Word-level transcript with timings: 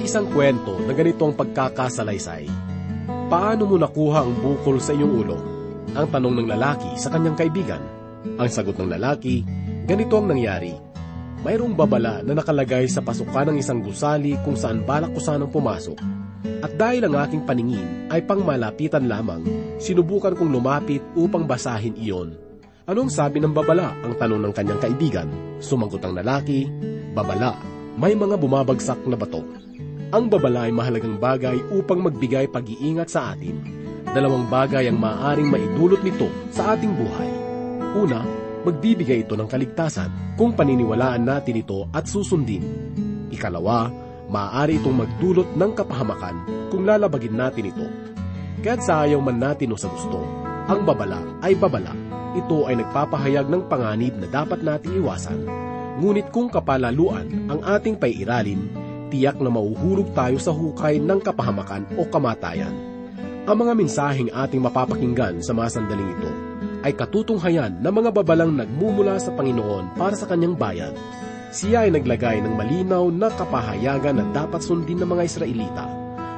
May 0.00 0.08
isang 0.08 0.32
kwento 0.32 0.80
na 0.88 0.96
ganito 0.96 1.28
ang 1.28 1.36
pagkakasalaysay. 1.36 2.48
Paano 3.28 3.68
mo 3.68 3.76
nakuha 3.76 4.24
ang 4.24 4.32
bukol 4.32 4.80
sa 4.80 4.96
iyong 4.96 5.12
ulo? 5.12 5.36
Ang 5.92 6.08
tanong 6.08 6.40
ng 6.40 6.48
lalaki 6.56 6.88
sa 6.96 7.12
kanyang 7.12 7.36
kaibigan. 7.36 7.84
Ang 8.40 8.48
sagot 8.48 8.80
ng 8.80 8.96
lalaki, 8.96 9.44
ganito 9.84 10.16
ang 10.16 10.32
nangyari. 10.32 10.72
Mayroong 11.44 11.76
babala 11.76 12.24
na 12.24 12.32
nakalagay 12.32 12.88
sa 12.88 13.04
pasukan 13.04 13.52
ng 13.52 13.60
isang 13.60 13.84
gusali 13.84 14.40
kung 14.40 14.56
saan 14.56 14.88
balak 14.88 15.12
ko 15.12 15.20
sanang 15.20 15.52
pumasok. 15.52 16.00
At 16.64 16.80
dahil 16.80 17.04
ang 17.04 17.20
aking 17.20 17.44
paningin 17.44 18.08
ay 18.08 18.24
pangmalapitan 18.24 19.04
lamang, 19.04 19.44
sinubukan 19.76 20.32
kong 20.32 20.48
lumapit 20.48 21.04
upang 21.12 21.44
basahin 21.44 22.00
iyon. 22.00 22.40
Anong 22.88 23.12
sabi 23.12 23.36
ng 23.36 23.52
babala 23.52 23.92
ang 24.00 24.16
tanong 24.16 24.48
ng 24.48 24.52
kanyang 24.56 24.80
kaibigan? 24.80 25.28
Sumagot 25.60 26.00
ang 26.08 26.16
lalaki, 26.16 26.64
Babala, 27.12 27.52
may 28.00 28.16
mga 28.16 28.40
bumabagsak 28.40 29.04
na 29.04 29.20
bato. 29.20 29.44
Ang 30.10 30.26
babala 30.26 30.66
ay 30.66 30.74
mahalagang 30.74 31.22
bagay 31.22 31.62
upang 31.70 32.02
magbigay 32.02 32.50
pag-iingat 32.50 33.06
sa 33.14 33.30
atin. 33.30 33.62
Dalawang 34.10 34.50
bagay 34.50 34.90
ang 34.90 34.98
maaaring 34.98 35.46
maidulot 35.46 36.02
nito 36.02 36.26
sa 36.50 36.74
ating 36.74 36.90
buhay. 36.98 37.30
Una, 37.94 38.26
magbibigay 38.66 39.22
ito 39.22 39.38
ng 39.38 39.46
kaligtasan 39.46 40.34
kung 40.34 40.58
paniniwalaan 40.58 41.22
natin 41.22 41.62
ito 41.62 41.86
at 41.94 42.10
susundin. 42.10 42.66
Ikalawa, 43.30 43.86
maaari 44.26 44.82
itong 44.82 44.98
magdulot 44.98 45.54
ng 45.54 45.72
kapahamakan 45.78 46.42
kung 46.74 46.82
lalabagin 46.82 47.38
natin 47.38 47.70
ito. 47.70 47.86
Kaya't 48.66 48.82
sa 48.82 49.06
ayaw 49.06 49.22
man 49.22 49.38
natin 49.38 49.70
o 49.70 49.78
sa 49.78 49.86
gusto, 49.86 50.26
ang 50.66 50.82
babala 50.82 51.22
ay 51.38 51.54
babala. 51.54 51.94
Ito 52.34 52.66
ay 52.66 52.82
nagpapahayag 52.82 53.46
ng 53.46 53.70
panganib 53.70 54.18
na 54.18 54.26
dapat 54.26 54.58
nating 54.58 55.06
iwasan. 55.06 55.46
Ngunit 56.02 56.34
kung 56.34 56.50
kapalaluan 56.50 57.46
ang 57.46 57.62
ating 57.62 57.94
paiiralin, 57.94 58.79
tiyak 59.10 59.42
na 59.42 59.50
mauhulog 59.50 60.14
tayo 60.14 60.38
sa 60.38 60.54
hukay 60.54 61.02
ng 61.02 61.20
kapahamakan 61.20 61.84
o 61.98 62.06
kamatayan. 62.06 62.72
Ang 63.44 63.66
mga 63.66 63.72
mensaheng 63.74 64.30
ating 64.30 64.62
mapapakinggan 64.62 65.42
sa 65.42 65.50
mga 65.50 65.68
sandaling 65.74 66.14
ito 66.14 66.30
ay 66.86 66.94
katutunghayan 66.94 67.82
ng 67.82 67.92
mga 67.92 68.10
babalang 68.14 68.54
nagmumula 68.54 69.18
sa 69.18 69.34
Panginoon 69.34 69.98
para 69.98 70.14
sa 70.14 70.30
kanyang 70.30 70.54
bayan. 70.54 70.94
Siya 71.50 71.84
ay 71.84 71.90
naglagay 71.90 72.38
ng 72.40 72.54
malinaw 72.54 73.10
na 73.10 73.26
kapahayagan 73.34 74.22
na 74.22 74.24
dapat 74.30 74.62
sundin 74.62 75.02
ng 75.02 75.10
mga 75.10 75.26
Israelita, 75.26 75.84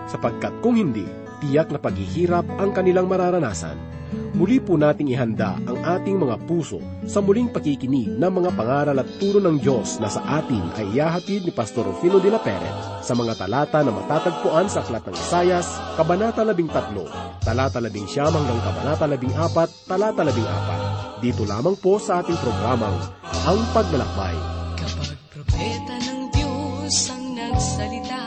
sapagkat 0.09 0.57
kung 0.65 0.81
hindi, 0.81 1.05
tiyak 1.45 1.69
na 1.69 1.77
paghihirap 1.77 2.49
ang 2.57 2.73
kanilang 2.73 3.13
mararanasan 3.13 3.92
muli 4.33 4.59
po 4.59 4.81
nating 4.81 5.13
ihanda 5.13 5.57
ang 5.69 5.79
ating 5.83 6.17
mga 6.19 6.37
puso 6.49 6.81
sa 7.05 7.21
muling 7.21 7.53
pakikinig 7.53 8.09
ng 8.17 8.33
mga 8.33 8.51
pangaral 8.57 8.97
at 9.01 9.09
turo 9.21 9.41
ng 9.41 9.59
Diyos 9.61 9.99
na 10.01 10.09
sa 10.09 10.21
atin 10.41 10.63
ay 10.79 10.97
iyahatid 10.97 11.45
ni 11.45 11.53
Pastor 11.53 11.89
Rufino 11.89 12.19
de 12.23 12.31
la 12.33 12.41
Peret 12.41 13.05
sa 13.05 13.13
mga 13.19 13.35
talata 13.35 13.83
na 13.83 13.91
matatagpuan 13.91 14.71
sa 14.71 14.81
Aklat 14.83 15.03
ng 15.07 15.17
Isayas, 15.17 15.69
Kabanata 15.99 16.47
13, 16.47 17.43
Talata 17.43 17.79
11 17.83 18.31
hanggang 18.31 18.61
Kabanata 18.63 19.05
14, 19.11 19.91
Talata 19.91 20.23
14. 20.23 21.23
Dito 21.23 21.43
lamang 21.47 21.79
po 21.79 22.03
sa 22.03 22.19
ating 22.19 22.39
programang 22.43 22.99
Ang 23.47 23.61
Paglalakbay. 23.71 24.37
Kapag 24.75 25.19
propeta 25.31 25.95
ng 26.03 26.23
Diyos 26.35 26.95
ang 27.15 27.25
nagsalita, 27.39 28.23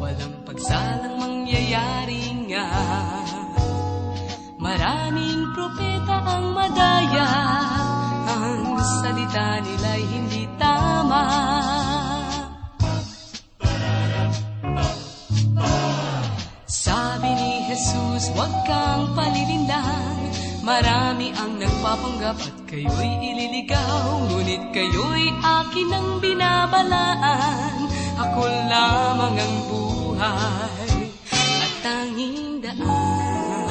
walang 0.00 0.36
pagsalang 0.48 1.21
Maraming 4.72 5.52
propeta 5.52 6.16
ang 6.24 6.56
madaya, 6.56 7.28
ang 8.24 8.72
salita 9.04 9.60
nila'y 9.60 10.00
hindi 10.08 10.48
tama. 10.56 11.24
Sabi 16.64 17.28
ni 17.36 17.68
Jesus, 17.68 18.32
huwag 18.32 18.48
kang 18.64 19.12
palilinlang, 19.12 20.32
marami 20.64 21.36
ang 21.36 21.60
nagpapanggap 21.60 22.40
at 22.40 22.56
kayo'y 22.64 23.12
ililigaw, 23.28 24.24
ngunit 24.32 24.72
kayo'y 24.72 25.36
akin 25.36 25.88
ang 25.92 26.08
binabalaan, 26.16 27.76
ako 28.16 28.40
lamang 28.72 29.36
ang 29.36 29.56
buhay 29.68 31.12
at 31.60 31.72
tanging 31.84 32.64
daan. 32.64 33.61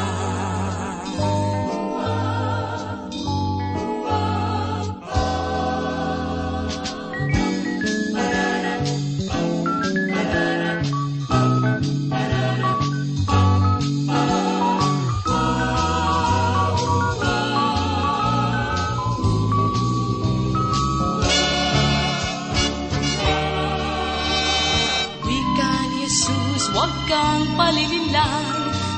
Kang 27.12 27.44
palilinlang 27.60 28.48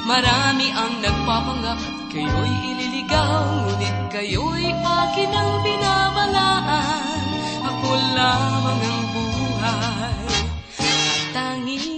Marami 0.05 0.69
ang 0.69 1.01
nagpapanggap 1.01 1.79
kayo'y 2.13 2.53
ililigaw 2.69 3.41
Ngunit 3.65 3.97
kayo'y 4.13 4.69
akin 5.13 5.29
ang 5.29 5.51
binabalaan. 5.61 7.25
Ako 7.63 7.89
lamang 8.17 8.81
ang 8.81 9.03
buhay 9.13 10.29
at 10.81 11.21
tanging 11.33 11.92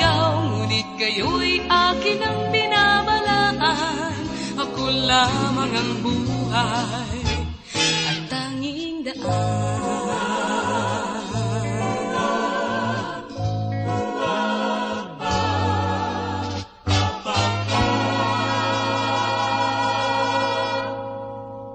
ililigaw 0.00 0.32
Ngunit 0.48 0.88
kayo'y 0.96 1.52
akin 1.68 2.20
ang 2.24 2.40
binabalaan 2.48 4.16
Ako 4.56 4.84
lamang 4.88 5.72
ang 5.76 5.92
buhay 6.00 7.20
at 8.08 8.18
tanging 8.32 9.04
daan 9.04 10.00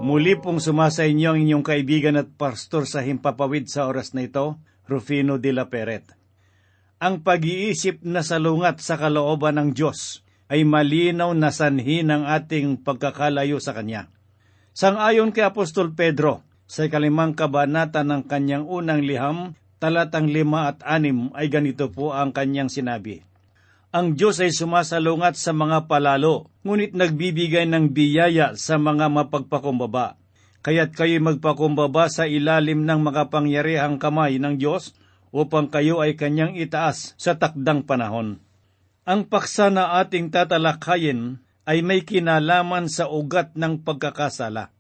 Muli 0.06 0.38
pong 0.38 0.62
sumasa 0.62 1.02
inyo 1.09 1.34
ang 1.34 1.41
inyong 1.41 1.66
kaibigan 1.66 2.14
at 2.14 2.30
pastor 2.38 2.85
sa 2.85 3.02
Himpapawid 3.02 3.66
sa 3.66 3.90
oras 3.90 4.14
na 4.14 4.30
ito, 4.30 4.62
Rufino 4.85 5.41
de 5.41 5.50
la 5.50 5.66
Peret. 5.66 6.25
Ang 6.96 7.28
pag-iisip 7.28 8.08
na 8.08 8.24
salungat 8.24 8.80
sa 8.80 8.96
kalooban 8.96 9.60
ng 9.60 9.70
Diyos 9.76 10.24
ay 10.48 10.64
malinaw 10.64 11.36
na 11.36 11.52
sanhi 11.52 12.08
ng 12.08 12.24
ating 12.24 12.88
pagkakalayo 12.88 13.60
sa 13.60 13.76
Kanya. 13.76 14.08
Sang-ayon 14.72 15.36
kay 15.36 15.44
Apostol 15.44 15.92
Pedro, 15.92 16.48
sa 16.66 16.88
kalimang 16.88 17.36
kabanata 17.36 18.08
ng 18.08 18.28
kanyang 18.28 18.64
unang 18.64 19.04
liham, 19.04 19.60
talatang 19.80 20.32
lima 20.32 20.72
at 20.72 20.82
anim 20.88 21.30
ay 21.36 21.52
ganito 21.52 21.92
po 21.92 22.16
ang 22.16 22.32
kanyang 22.32 22.72
sinabi. 22.72 23.24
Ang 23.96 24.20
Diyos 24.20 24.44
ay 24.44 24.52
sumasalungat 24.52 25.40
sa 25.40 25.56
mga 25.56 25.88
palalo, 25.88 26.52
ngunit 26.68 26.91
nagbibigay 26.96 27.64
ng 27.68 27.96
biyaya 27.96 28.56
sa 28.59 28.76
mga 28.76 29.08
mapagpakumbaba. 29.08 30.20
Kaya't 30.64 30.91
kayo'y 30.96 31.24
magpakumbaba 31.24 32.08
sa 32.12 32.28
ilalim 32.28 32.84
ng 32.84 33.00
makapangyarihang 33.03 34.00
kamay 34.02 34.40
ng 34.40 34.59
Diyos 34.59 34.96
upang 35.35 35.67
kayo 35.67 35.99
ay 35.99 36.16
kanyang 36.16 36.55
itaas 36.55 37.11
sa 37.20 37.35
takdang 37.35 37.84
panahon. 37.84 38.40
Ang 39.03 39.28
paksa 39.28 39.67
na 39.67 39.99
ating 39.99 40.32
tatalakayin 40.32 41.43
ay 41.67 41.84
may 41.84 42.08
kinalaman 42.08 42.87
sa 42.87 43.11
ugat 43.11 43.52
ng 43.59 43.84
pagkakasala. 43.84 44.72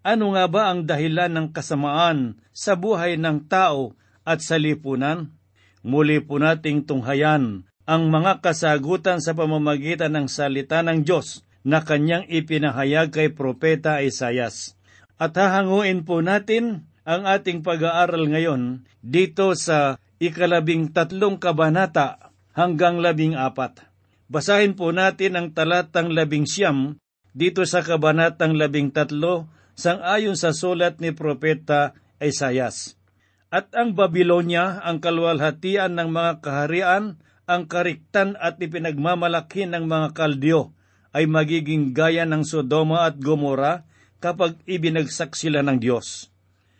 Ano 0.00 0.32
nga 0.32 0.48
ba 0.48 0.72
ang 0.72 0.88
dahilan 0.88 1.28
ng 1.28 1.46
kasamaan 1.52 2.40
sa 2.56 2.72
buhay 2.72 3.20
ng 3.20 3.44
tao 3.52 3.92
at 4.24 4.40
sa 4.40 4.56
lipunan? 4.56 5.36
Muli 5.84 6.24
po 6.24 6.40
nating 6.40 6.88
tunghayan 6.88 7.68
ang 7.84 8.02
mga 8.08 8.40
kasagutan 8.40 9.20
sa 9.20 9.36
pamamagitan 9.36 10.16
ng 10.16 10.26
salita 10.32 10.80
ng 10.80 11.04
Diyos 11.04 11.44
na 11.68 11.84
kanyang 11.84 12.24
ipinahayag 12.32 13.12
kay 13.12 13.28
Propeta 13.36 14.00
Isayas. 14.00 14.72
At 15.20 15.36
hahanguin 15.36 16.08
po 16.08 16.24
natin 16.24 16.87
ang 17.08 17.24
ating 17.24 17.64
pag-aaral 17.64 18.28
ngayon 18.28 18.84
dito 19.00 19.56
sa 19.56 19.96
ikalabing 20.20 20.92
tatlong 20.92 21.40
kabanata 21.40 22.28
hanggang 22.52 23.00
labing 23.00 23.32
apat. 23.32 23.80
Basahin 24.28 24.76
po 24.76 24.92
natin 24.92 25.40
ang 25.40 25.48
talatang 25.56 26.12
labing 26.12 26.44
siyam 26.44 27.00
dito 27.32 27.64
sa 27.64 27.80
kabanatang 27.80 28.52
labing 28.52 28.92
tatlo 28.92 29.48
sang 29.72 30.04
ayon 30.04 30.36
sa 30.36 30.52
sulat 30.52 31.00
ni 31.00 31.16
Propeta 31.16 31.96
Isayas. 32.20 33.00
At 33.48 33.72
ang 33.72 33.96
Babylonia, 33.96 34.84
ang 34.84 35.00
kalwalhatian 35.00 35.96
ng 35.96 36.12
mga 36.12 36.32
kaharian, 36.44 37.16
ang 37.48 37.64
kariktan 37.64 38.36
at 38.36 38.60
ipinagmamalaki 38.60 39.64
ng 39.64 39.88
mga 39.88 40.12
kaldyo, 40.12 40.76
ay 41.16 41.24
magiging 41.24 41.96
gaya 41.96 42.28
ng 42.28 42.44
Sodoma 42.44 43.08
at 43.08 43.16
Gomora 43.16 43.88
kapag 44.20 44.60
ibinagsak 44.68 45.32
sila 45.32 45.64
ng 45.64 45.80
Diyos. 45.80 46.28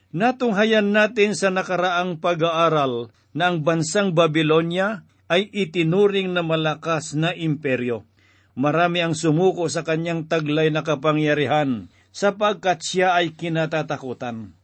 Natunghayan 0.08 0.88
natin 0.88 1.36
sa 1.36 1.52
nakaraang 1.52 2.16
pag-aaral 2.16 3.12
na 3.36 3.52
ang 3.52 3.60
bansang 3.60 4.16
Babylonia 4.16 5.04
ay 5.28 5.52
itinuring 5.52 6.32
na 6.32 6.40
malakas 6.40 7.12
na 7.12 7.36
imperyo. 7.36 8.08
Marami 8.56 9.04
ang 9.04 9.12
sumuko 9.12 9.68
sa 9.68 9.84
kanyang 9.84 10.24
taglay 10.24 10.72
na 10.72 10.80
kapangyarihan 10.80 11.92
sapagkat 12.08 12.80
siya 12.80 13.20
ay 13.20 13.36
kinatatakutan. 13.36 14.56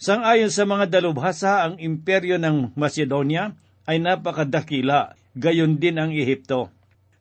Sangayon 0.00 0.50
sa 0.50 0.64
mga 0.64 0.88
dalubhasa, 0.88 1.64
ang 1.64 1.76
imperyo 1.76 2.40
ng 2.40 2.72
Macedonia 2.76 3.52
ay 3.84 4.00
napakadakila, 4.00 5.16
gayon 5.36 5.76
din 5.76 6.00
ang 6.00 6.10
Ehipto. 6.10 6.72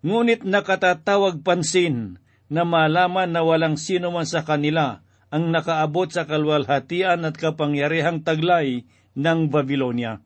Ngunit 0.01 0.47
nakatatawag 0.47 1.43
pansin 1.43 2.19
na 2.47 2.63
malaman 2.63 3.31
na 3.31 3.43
walang 3.43 3.75
sino 3.75 4.15
man 4.15 4.27
sa 4.27 4.47
kanila 4.47 5.04
ang 5.33 5.53
nakaabot 5.53 6.09
sa 6.09 6.25
kalwalhatian 6.29 7.25
at 7.25 7.35
kapangyarihang 7.37 8.21
taglay 8.21 8.85
ng 9.17 9.49
Babylonia. 9.49 10.21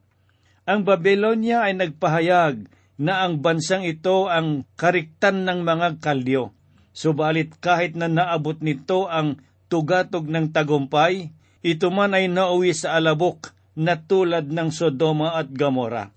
Ang 0.70 0.86
Babylonia 0.86 1.66
ay 1.66 1.78
nagpahayag 1.78 2.70
na 3.00 3.24
ang 3.24 3.40
bansang 3.40 3.88
ito 3.88 4.28
ang 4.28 4.68
kariktan 4.76 5.48
ng 5.48 5.64
mga 5.64 6.04
kaldyo. 6.04 6.52
Subalit 6.92 7.56
kahit 7.64 7.96
na 7.96 8.12
naabot 8.12 8.60
nito 8.60 9.08
ang 9.08 9.40
tugatog 9.72 10.28
ng 10.28 10.52
tagumpay, 10.52 11.32
ito 11.64 11.88
man 11.90 12.12
ay 12.12 12.28
nauwi 12.28 12.76
sa 12.76 13.00
alabok 13.00 13.56
na 13.80 13.96
tulad 13.96 14.52
ng 14.52 14.70
Sodoma 14.76 15.40
at 15.40 15.56
Gomora. 15.56 16.12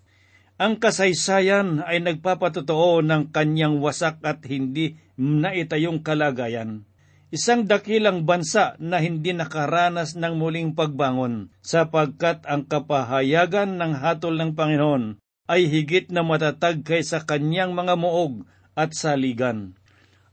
Ang 0.59 0.83
kasaysayan 0.83 1.87
ay 1.87 2.03
nagpapatotoo 2.03 3.03
ng 3.03 3.31
kanyang 3.31 3.79
wasak 3.79 4.19
at 4.27 4.43
hindi 4.47 4.99
naitayong 5.19 6.03
kalagayan. 6.03 6.83
Isang 7.33 7.65
dakilang 7.65 8.29
bansa 8.29 8.77
na 8.77 9.01
hindi 9.01 9.33
nakaranas 9.33 10.21
ng 10.21 10.37
muling 10.37 10.77
pagbangon 10.77 11.49
sapagkat 11.65 12.45
ang 12.45 12.69
kapahayagan 12.69 13.81
ng 13.81 13.97
hatol 13.97 14.37
ng 14.37 14.53
Panginoon 14.53 15.17
ay 15.49 15.65
higit 15.65 16.13
na 16.13 16.21
matatag 16.21 16.85
kaysa 16.85 17.25
kanyang 17.25 17.73
mga 17.73 17.97
muog 17.97 18.45
at 18.77 18.93
saligan. 18.93 19.81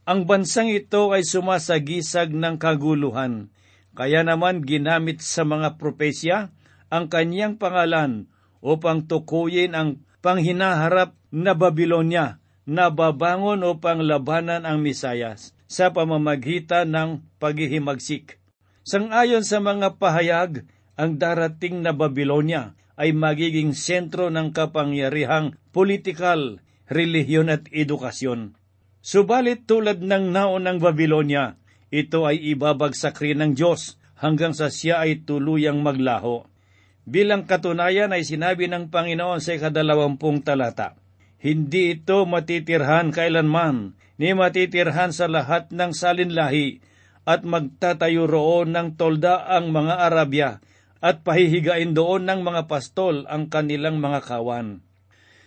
Ang 0.04 0.28
bansang 0.28 0.68
ito 0.68 1.16
ay 1.16 1.24
sumasagisag 1.24 2.36
ng 2.36 2.60
kaguluhan, 2.60 3.48
kaya 3.96 4.28
naman 4.28 4.68
ginamit 4.68 5.24
sa 5.24 5.48
mga 5.48 5.80
propesya 5.80 6.51
ang 6.92 7.07
kanyang 7.07 7.56
pangalan 7.56 8.28
upang 8.60 9.07
tukuyin 9.07 9.72
ang 9.72 10.04
panghinaharap 10.19 11.16
na 11.31 11.56
Babylonia 11.56 12.44
na 12.68 12.92
babangon 12.92 13.63
upang 13.63 14.04
labanan 14.04 14.68
ang 14.68 14.84
Misayas 14.84 15.56
sa 15.69 15.94
pamamagitan 15.94 16.89
ng 16.89 17.10
paghihimagsik. 17.38 18.42
Sangayon 18.81 19.45
sa 19.45 19.62
mga 19.62 20.01
pahayag, 20.01 20.66
ang 20.98 21.21
darating 21.21 21.86
na 21.86 21.94
Babylonia 21.94 22.74
ay 23.00 23.16
magiging 23.16 23.71
sentro 23.71 24.27
ng 24.27 24.51
kapangyarihang 24.51 25.56
politikal, 25.71 26.60
relihiyon 26.92 27.54
at 27.54 27.69
edukasyon. 27.71 28.60
Subalit 29.00 29.63
tulad 29.63 30.04
ng 30.04 30.36
naunang 30.36 30.83
Babylonia, 30.83 31.56
ito 31.88 32.27
ay 32.27 32.44
ibabagsak 32.51 33.15
rin 33.24 33.39
ng 33.39 33.51
Diyos 33.56 33.95
hanggang 34.19 34.51
sa 34.51 34.68
siya 34.68 35.00
ay 35.07 35.24
tuluyang 35.24 35.80
maglaho. 35.80 36.44
Bilang 37.07 37.48
katunayan 37.48 38.12
ay 38.12 38.27
sinabi 38.27 38.68
ng 38.68 38.92
Panginoon 38.92 39.39
sa 39.39 39.56
ikadalawampung 39.56 40.44
talata, 40.44 40.99
Hindi 41.39 41.95
ito 41.95 42.27
matitirhan 42.27 43.15
kailanman, 43.15 43.95
ni 44.19 44.36
matitirhan 44.36 45.15
sa 45.15 45.31
lahat 45.31 45.71
ng 45.71 45.95
salinlahi, 45.95 46.83
at 47.24 47.47
magtatayo 47.47 48.27
roon 48.27 48.75
ng 48.75 49.00
tolda 49.00 49.47
ang 49.47 49.71
mga 49.71 50.03
Arabya, 50.12 50.59
at 51.00 51.24
pahihigain 51.24 51.95
doon 51.95 52.27
ng 52.27 52.44
mga 52.44 52.68
pastol 52.68 53.24
ang 53.31 53.47
kanilang 53.47 54.03
mga 54.03 54.19
kawan. 54.27 54.83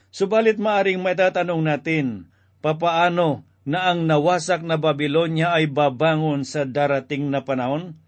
Subalit 0.08 0.56
maaring 0.56 1.04
matatanong 1.04 1.60
natin, 1.60 2.32
papaano 2.64 3.44
na 3.68 3.92
ang 3.92 4.08
nawasak 4.08 4.64
na 4.64 4.80
Babylonia 4.80 5.52
ay 5.52 5.68
babangon 5.68 6.48
sa 6.48 6.64
darating 6.64 7.28
na 7.28 7.44
panahon? 7.44 8.00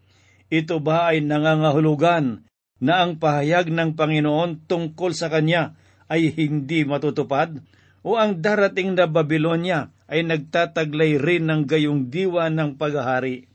Ito 0.49 0.81
ba 0.81 1.13
ay 1.13 1.21
nangangahulugan 1.21 2.49
na 2.81 3.05
ang 3.05 3.21
pahayag 3.21 3.69
ng 3.69 3.93
Panginoon 3.93 4.65
tungkol 4.65 5.13
sa 5.13 5.29
Kanya 5.29 5.77
ay 6.09 6.33
hindi 6.33 6.85
matutupad? 6.85 7.61
O 8.05 8.21
ang 8.21 8.45
darating 8.45 8.93
na 8.93 9.09
Babylonia 9.09 9.89
ay 10.11 10.25
nagtataglay 10.29 11.17
rin 11.17 11.49
ng 11.49 11.65
gayong 11.65 12.13
diwa 12.13 12.53
ng 12.53 12.77
paghahari? 12.77 13.49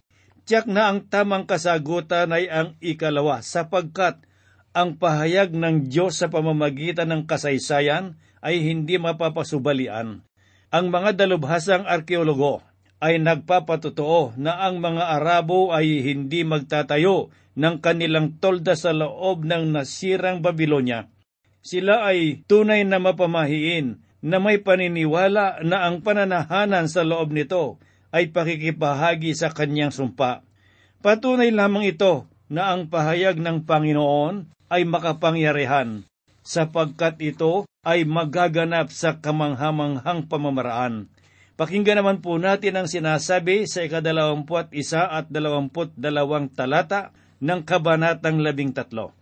Tiyak 0.49 0.65
na 0.65 0.89
ang 0.89 1.05
tamang 1.05 1.45
kasagutan 1.45 2.33
ay 2.33 2.49
ang 2.49 2.73
ikalawa 2.81 3.45
sapagkat 3.45 4.25
ang 4.73 4.97
pahayag 4.97 5.53
ng 5.53 5.89
Diyos 5.89 6.17
sa 6.17 6.33
pamamagitan 6.33 7.13
ng 7.13 7.29
kasaysayan 7.29 8.17
ay 8.41 8.61
hindi 8.61 8.97
mapapasubalian. 8.97 10.25
Ang 10.69 10.85
mga 10.89 11.17
dalubhasang 11.17 11.85
arkeologo 11.85 12.65
ay 13.01 13.17
nagpapatotoo 13.21 14.37
na 14.37 14.61
ang 14.65 14.81
mga 14.81 15.21
Arabo 15.21 15.73
ay 15.73 16.01
hindi 16.01 16.41
magtatayo 16.45 17.33
ng 17.57 17.75
kanilang 17.81 18.37
tolda 18.37 18.77
sa 18.77 18.93
loob 18.93 19.43
ng 19.45 19.73
nasirang 19.73 20.41
Babylonia. 20.45 21.09
Sila 21.59 22.07
ay 22.07 22.43
tunay 22.47 22.87
na 22.87 23.03
mapamahiin 23.03 23.99
na 24.23 24.37
may 24.39 24.59
paniniwala 24.59 25.63
na 25.63 25.87
ang 25.87 26.03
pananahanan 26.03 26.87
sa 26.91 27.03
loob 27.03 27.31
nito 27.31 27.79
ay 28.11 28.31
pakikipahagi 28.31 29.35
sa 29.35 29.51
kanyang 29.51 29.91
sumpa. 29.91 30.43
Patunay 30.99 31.51
lamang 31.51 31.87
ito 31.87 32.27
na 32.51 32.73
ang 32.73 32.91
pahayag 32.91 33.39
ng 33.39 33.63
Panginoon 33.63 34.51
ay 34.67 34.83
makapangyarihan 34.83 36.03
sapagkat 36.43 37.21
ito 37.21 37.69
ay 37.85 38.03
magaganap 38.03 38.91
sa 38.91 39.21
kamanghamanghang 39.21 40.27
pamamaraan. 40.27 41.07
Pakinggan 41.59 41.99
naman 41.99 42.23
po 42.23 42.39
natin 42.39 42.79
ang 42.79 42.87
sinasabi 42.87 43.67
sa 43.67 43.83
ikadalawamput 43.83 44.71
isa 44.71 45.11
at 45.11 45.27
dalawamput 45.27 45.91
dalawang 45.99 46.47
talata 46.51 47.11
ng 47.43 47.67
kabanatang 47.67 48.39
labing 48.39 48.71
tatlo. 48.71 49.18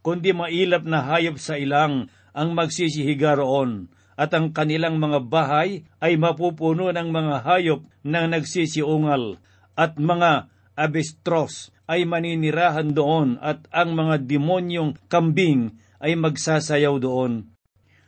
Kundi 0.00 0.32
mailap 0.32 0.88
na 0.88 1.04
hayop 1.04 1.36
sa 1.36 1.60
ilang 1.60 2.08
ang 2.32 2.56
magsisihiga 2.56 3.36
roon, 3.36 3.92
at 4.16 4.32
ang 4.32 4.52
kanilang 4.52 4.96
mga 4.96 5.28
bahay 5.28 5.84
ay 6.00 6.16
mapupuno 6.16 6.88
ng 6.92 7.08
mga 7.08 7.36
hayop 7.44 7.80
na 8.04 8.24
nagsisiungal, 8.24 9.40
at 9.76 10.00
mga 10.00 10.48
abestros 10.76 11.72
ay 11.84 12.08
maninirahan 12.08 12.96
doon, 12.96 13.36
at 13.44 13.64
ang 13.68 13.92
mga 13.92 14.24
demonyong 14.24 14.96
kambing 15.12 15.76
ay 16.00 16.16
magsasayaw 16.16 16.96
doon. 16.96 17.52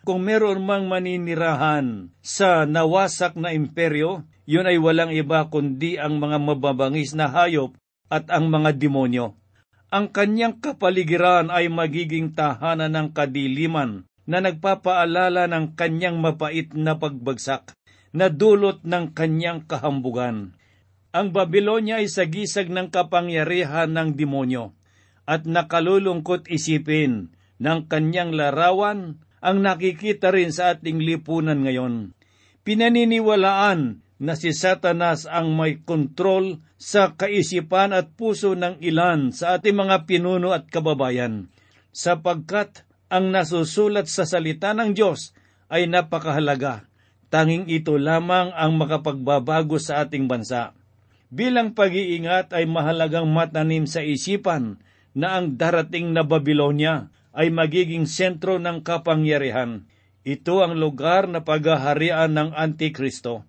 Kung 0.02 0.24
meron 0.24 0.64
mang 0.64 0.88
maninirahan 0.90 2.10
sa 2.24 2.66
nawasak 2.66 3.38
na 3.38 3.54
imperyo, 3.54 4.26
yun 4.48 4.66
ay 4.66 4.80
walang 4.80 5.14
iba 5.14 5.46
kundi 5.46 5.94
ang 6.00 6.18
mga 6.18 6.42
mababangis 6.42 7.14
na 7.14 7.30
hayop 7.30 7.76
at 8.10 8.26
ang 8.32 8.50
mga 8.50 8.74
demonyo. 8.74 9.38
Ang 9.92 10.08
kanyang 10.08 10.56
kapaligiran 10.56 11.52
ay 11.52 11.68
magiging 11.68 12.32
tahanan 12.32 12.96
ng 12.96 13.08
kadiliman 13.12 14.08
na 14.24 14.40
nagpapaalala 14.40 15.44
ng 15.52 15.76
kanyang 15.76 16.16
mapait 16.16 16.72
na 16.72 16.96
pagbagsak 16.96 17.76
na 18.16 18.32
dulot 18.32 18.80
ng 18.88 19.12
kanyang 19.12 19.68
kahambugan. 19.68 20.56
Ang 21.12 21.36
Babylonia 21.36 22.00
ay 22.00 22.08
sagisag 22.08 22.72
ng 22.72 22.88
kapangyarihan 22.88 23.92
ng 23.92 24.16
demonyo 24.16 24.72
at 25.28 25.44
nakalulungkot 25.44 26.48
isipin 26.48 27.36
ng 27.60 27.84
kanyang 27.84 28.32
larawan 28.32 29.20
ang 29.44 29.56
nakikita 29.60 30.32
rin 30.32 30.56
sa 30.56 30.72
ating 30.72 31.04
lipunan 31.04 31.68
ngayon. 31.68 32.16
Pinaniniwalaan 32.64 34.00
na 34.22 34.38
si 34.38 34.54
Satanas 34.54 35.26
ang 35.26 35.58
may 35.58 35.82
kontrol 35.82 36.62
sa 36.78 37.18
kaisipan 37.18 37.90
at 37.90 38.14
puso 38.14 38.54
ng 38.54 38.78
ilan 38.78 39.34
sa 39.34 39.58
ating 39.58 39.74
mga 39.74 40.06
pinuno 40.06 40.54
at 40.54 40.70
kababayan, 40.70 41.50
sapagkat 41.90 42.86
ang 43.10 43.34
nasusulat 43.34 44.06
sa 44.06 44.22
salita 44.22 44.78
ng 44.78 44.94
Diyos 44.94 45.34
ay 45.66 45.90
napakahalaga. 45.90 46.86
Tanging 47.34 47.66
ito 47.66 47.98
lamang 47.98 48.54
ang 48.54 48.78
makapagbabago 48.78 49.82
sa 49.82 50.06
ating 50.06 50.30
bansa. 50.30 50.70
Bilang 51.32 51.74
pag-iingat 51.74 52.54
ay 52.54 52.68
mahalagang 52.68 53.26
matanim 53.26 53.90
sa 53.90 54.04
isipan 54.06 54.78
na 55.18 55.40
ang 55.40 55.58
darating 55.58 56.14
na 56.14 56.22
Babylonia 56.22 57.10
ay 57.34 57.48
magiging 57.48 58.04
sentro 58.04 58.60
ng 58.60 58.84
kapangyarihan. 58.84 59.88
Ito 60.22 60.62
ang 60.62 60.78
lugar 60.78 61.26
na 61.26 61.42
paghaharian 61.42 62.36
ng 62.36 62.52
Antikristo. 62.52 63.48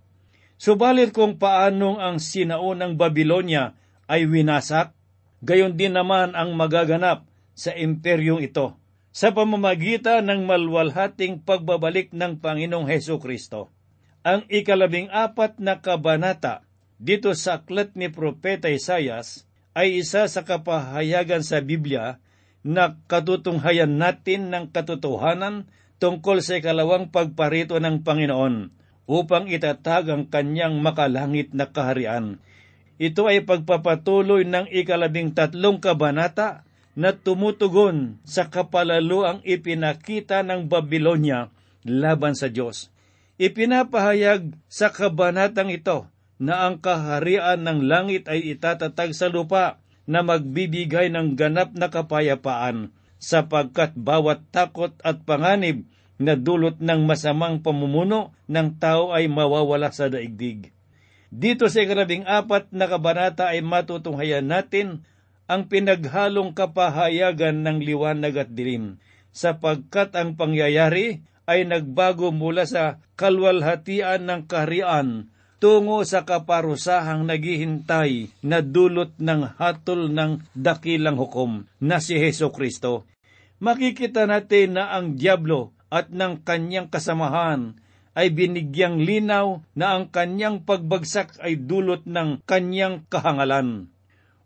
Subalit 0.57 1.11
kung 1.11 1.37
paanong 1.41 1.99
ang 1.99 2.17
sinaunang 2.21 2.95
Babylonia 2.95 3.75
ay 4.07 4.29
winasak, 4.29 4.95
gayon 5.43 5.75
din 5.75 5.97
naman 5.97 6.37
ang 6.37 6.55
magaganap 6.55 7.27
sa 7.53 7.75
imperyong 7.75 8.41
ito. 8.41 8.79
sa 9.13 9.29
pamamagitan 9.29 10.25
ng 10.25 10.49
malwalhating 10.49 11.45
pagbabalik 11.45 12.09
ng 12.17 12.41
Panginoong 12.41 12.89
Heso 12.89 13.21
Kristo. 13.21 13.69
Ang 14.25 14.49
ikalabing 14.49 15.13
apat 15.13 15.61
na 15.61 15.77
kabanata 15.85 16.65
dito 16.97 17.29
sa 17.37 17.61
aklat 17.61 17.93
ni 17.93 18.09
Propeta 18.09 18.73
Isayas 18.73 19.45
ay 19.77 20.01
isa 20.01 20.25
sa 20.25 20.41
kapahayagan 20.41 21.45
sa 21.45 21.61
Biblia 21.61 22.17
na 22.65 22.97
katutunghayan 23.05 24.01
natin 24.01 24.49
ng 24.49 24.73
katotohanan 24.73 25.69
tungkol 26.01 26.41
sa 26.41 26.57
ikalawang 26.57 27.13
pagparito 27.13 27.77
ng 27.77 28.01
Panginoon 28.01 28.73
upang 29.09 29.51
itatag 29.51 30.07
ang 30.07 30.23
kanyang 30.31 30.79
makalangit 30.79 31.51
na 31.51 31.67
kaharian. 31.67 32.39
Ito 33.01 33.27
ay 33.27 33.43
pagpapatuloy 33.43 34.47
ng 34.47 34.69
ikalabing 34.71 35.35
tatlong 35.35 35.81
kabanata 35.81 36.63
na 36.93 37.11
tumutugon 37.11 38.21
sa 38.21 38.47
kapalalo 38.53 39.25
ang 39.25 39.39
ipinakita 39.41 40.45
ng 40.45 40.69
Babylonia 40.69 41.49
laban 41.83 42.37
sa 42.37 42.47
Diyos. 42.47 42.93
Ipinapahayag 43.41 44.53
sa 44.69 44.93
kabanatang 44.93 45.73
ito 45.73 46.05
na 46.37 46.69
ang 46.69 46.77
kaharian 46.77 47.65
ng 47.65 47.89
langit 47.89 48.29
ay 48.29 48.55
itatatag 48.55 49.17
sa 49.17 49.27
lupa 49.27 49.81
na 50.05 50.21
magbibigay 50.21 51.09
ng 51.09 51.33
ganap 51.33 51.73
na 51.73 51.89
kapayapaan 51.89 52.93
sapagkat 53.17 53.95
bawat 53.95 54.43
takot 54.51 54.93
at 55.01 55.23
panganib 55.23 55.87
na 56.23 56.39
dulot 56.39 56.79
ng 56.79 57.03
masamang 57.03 57.59
pamumuno 57.59 58.31
ng 58.47 58.79
tao 58.79 59.11
ay 59.11 59.27
mawawala 59.27 59.91
sa 59.91 60.07
daigdig. 60.07 60.71
Dito 61.33 61.67
sa 61.67 61.83
ikarabing 61.83 62.23
apat 62.23 62.71
na 62.71 62.87
kabanata 62.87 63.51
ay 63.51 63.59
matutunghayan 63.65 64.47
natin 64.47 65.03
ang 65.49 65.67
pinaghalong 65.67 66.55
kapahayagan 66.55 67.61
ng 67.67 67.83
liwanag 67.83 68.47
at 68.47 68.49
dilim, 68.55 69.01
sapagkat 69.35 70.15
ang 70.15 70.39
pangyayari 70.39 71.25
ay 71.43 71.67
nagbago 71.67 72.31
mula 72.31 72.63
sa 72.63 73.03
kalwalhatian 73.19 74.23
ng 74.23 74.47
kaharian 74.47 75.27
tungo 75.63 76.03
sa 76.03 76.27
kaparusahang 76.27 77.23
naghihintay 77.23 78.35
na 78.43 78.59
dulot 78.59 79.15
ng 79.15 79.55
hatol 79.55 80.11
ng 80.11 80.43
dakilang 80.51 81.15
hukom 81.15 81.63
na 81.79 82.03
si 82.03 82.19
Heso 82.19 82.51
Kristo. 82.51 83.07
Makikita 83.63 84.27
natin 84.27 84.75
na 84.75 84.91
ang 84.91 85.15
Diablo 85.15 85.71
at 85.93 86.09
ng 86.09 86.41
kanyang 86.41 86.89
kasamahan 86.89 87.77
ay 88.17 88.33
binigyang 88.33 88.97
linaw 88.97 89.61
na 89.77 89.93
ang 89.93 90.09
kanyang 90.09 90.65
pagbagsak 90.65 91.37
ay 91.37 91.57
dulot 91.57 92.05
ng 92.09 92.41
kanyang 92.49 93.05
kahangalan. 93.13 93.93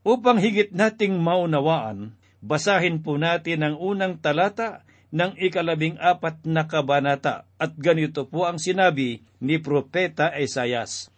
Upang 0.03 0.39
higit 0.39 0.75
nating 0.75 1.19
maunawaan, 1.19 2.15
basahin 2.43 2.99
po 2.99 3.15
natin 3.15 3.63
ang 3.63 3.75
unang 3.79 4.19
talata 4.19 4.87
ng 5.11 5.39
ikalabing 5.39 5.95
apat 5.99 6.43
na 6.43 6.67
kabanata 6.67 7.47
at 7.55 7.71
ganito 7.79 8.27
po 8.27 8.43
ang 8.43 8.59
sinabi 8.59 9.23
ni 9.39 9.55
Propeta 9.59 10.35
Esayas. 10.35 11.11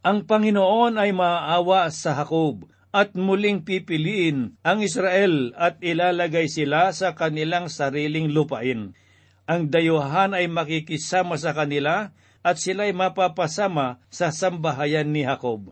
Ang 0.00 0.24
Panginoon 0.24 0.96
ay 0.96 1.12
maaawa 1.12 1.88
sa 1.92 2.16
Hakob 2.16 2.68
at 2.96 3.12
muling 3.12 3.60
pipiliin 3.60 4.56
ang 4.64 4.80
Israel 4.80 5.52
at 5.52 5.76
ilalagay 5.84 6.48
sila 6.48 6.92
sa 6.96 7.12
kanilang 7.12 7.68
sariling 7.68 8.32
lupain. 8.32 8.96
Ang 9.46 9.70
dayuhan 9.70 10.34
ay 10.34 10.50
makikisama 10.50 11.38
sa 11.38 11.54
kanila 11.54 12.10
at 12.42 12.58
sila'y 12.58 12.90
mapapasama 12.90 14.02
sa 14.10 14.34
sambahayan 14.34 15.14
ni 15.14 15.22
Hakob. 15.22 15.70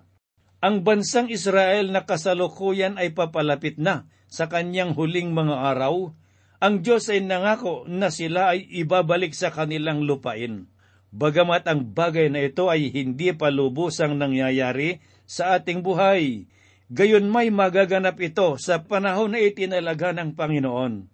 Ang 0.63 0.87
bansang 0.87 1.27
Israel 1.27 1.91
na 1.91 2.07
kasalukuyan 2.07 2.97
ay 2.97 3.13
papalapit 3.13 3.77
na 3.77 4.07
sa 4.31 4.47
kanyang 4.47 4.95
huling 4.95 5.35
mga 5.35 5.75
araw. 5.75 6.15
Ang 6.63 6.87
Diyos 6.87 7.11
ay 7.11 7.21
nangako 7.21 7.85
na 7.91 8.09
sila 8.15 8.55
ay 8.55 8.65
ibabalik 8.79 9.35
sa 9.35 9.51
kanilang 9.51 10.07
lupain. 10.07 10.71
Bagamat 11.15 11.67
ang 11.71 11.95
bagay 11.95 12.31
na 12.31 12.43
ito 12.47 12.71
ay 12.71 12.91
hindi 12.91 13.31
pa 13.35 13.51
lubusang 13.51 14.19
nangyayari 14.19 14.99
sa 15.27 15.55
ating 15.59 15.83
buhay, 15.83 16.51
gayon 16.91 17.31
may 17.31 17.55
magaganap 17.55 18.19
ito 18.19 18.59
sa 18.59 18.83
panahon 18.83 19.35
na 19.35 19.43
itinalaga 19.43 20.11
ng 20.11 20.35
Panginoon. 20.35 21.14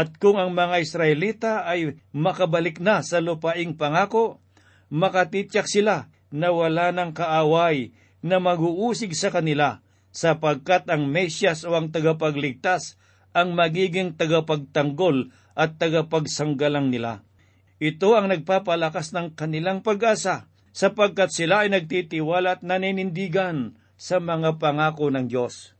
At 0.00 0.16
kung 0.16 0.40
ang 0.40 0.56
mga 0.56 0.80
Israelita 0.80 1.68
ay 1.68 2.00
makabalik 2.16 2.80
na 2.80 3.04
sa 3.04 3.20
lupaing 3.20 3.76
pangako, 3.76 4.40
makatityak 4.88 5.68
sila 5.68 6.08
na 6.32 6.48
wala 6.56 6.88
ng 6.88 7.12
kaaway 7.12 7.92
na 8.24 8.40
mag-uusig 8.40 9.12
sa 9.12 9.28
kanila 9.28 9.84
sapagkat 10.08 10.88
ang 10.88 11.04
Mesyas 11.04 11.68
o 11.68 11.76
ang 11.76 11.92
tagapagligtas 11.92 12.96
ang 13.36 13.52
magiging 13.52 14.16
tagapagtanggol 14.16 15.36
at 15.52 15.76
tagapagsanggalang 15.76 16.88
nila. 16.88 17.20
Ito 17.76 18.16
ang 18.16 18.32
nagpapalakas 18.32 19.12
ng 19.12 19.36
kanilang 19.36 19.84
pag-asa 19.84 20.48
sapagkat 20.72 21.28
sila 21.28 21.68
ay 21.68 21.76
nagtitiwala 21.76 22.56
at 22.56 22.62
naninindigan 22.64 23.76
sa 24.00 24.16
mga 24.16 24.56
pangako 24.56 25.12
ng 25.12 25.28
Diyos. 25.28 25.76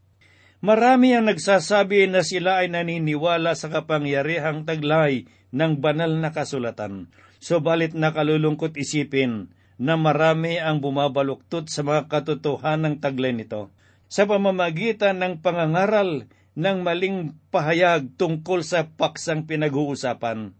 Marami 0.61 1.17
ang 1.17 1.25
nagsasabi 1.25 2.05
na 2.13 2.21
sila 2.21 2.61
ay 2.61 2.69
naniniwala 2.69 3.57
sa 3.57 3.73
kapangyarihang 3.73 4.69
taglay 4.69 5.25
ng 5.57 5.81
banal 5.81 6.21
na 6.21 6.37
kasulatan. 6.37 7.09
Subalit 7.41 7.97
nakalulungkot 7.97 8.77
isipin 8.77 9.57
na 9.81 9.97
marami 9.97 10.61
ang 10.61 10.85
bumabaluktot 10.85 11.73
sa 11.73 11.81
mga 11.81 12.13
katotohanang 12.13 13.01
taglay 13.01 13.33
nito. 13.33 13.73
Sa 14.13 14.29
pamamagitan 14.29 15.17
ng 15.25 15.41
pangangaral 15.41 16.29
ng 16.53 16.79
maling 16.85 17.41
pahayag 17.49 18.13
tungkol 18.21 18.61
sa 18.61 18.85
paksang 18.85 19.49
pinag-uusapan, 19.49 20.53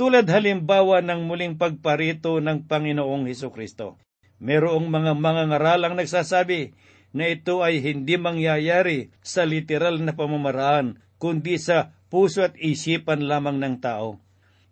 tulad 0.00 0.24
halimbawa 0.32 1.04
ng 1.04 1.28
muling 1.28 1.60
pagparito 1.60 2.40
ng 2.40 2.64
Panginoong 2.64 3.28
Heso 3.28 3.52
Kristo. 3.52 4.00
Merong 4.40 4.88
mga 4.88 5.12
mangangaralang 5.12 6.00
nagsasabi 6.00 6.72
na 7.14 7.30
ito 7.30 7.62
ay 7.62 7.78
hindi 7.78 8.18
mangyayari 8.18 9.14
sa 9.22 9.46
literal 9.46 10.02
na 10.02 10.18
pamamaraan, 10.18 10.98
kundi 11.22 11.62
sa 11.62 11.94
puso 12.10 12.42
at 12.42 12.58
isipan 12.58 13.30
lamang 13.30 13.62
ng 13.62 13.78
tao. 13.78 14.18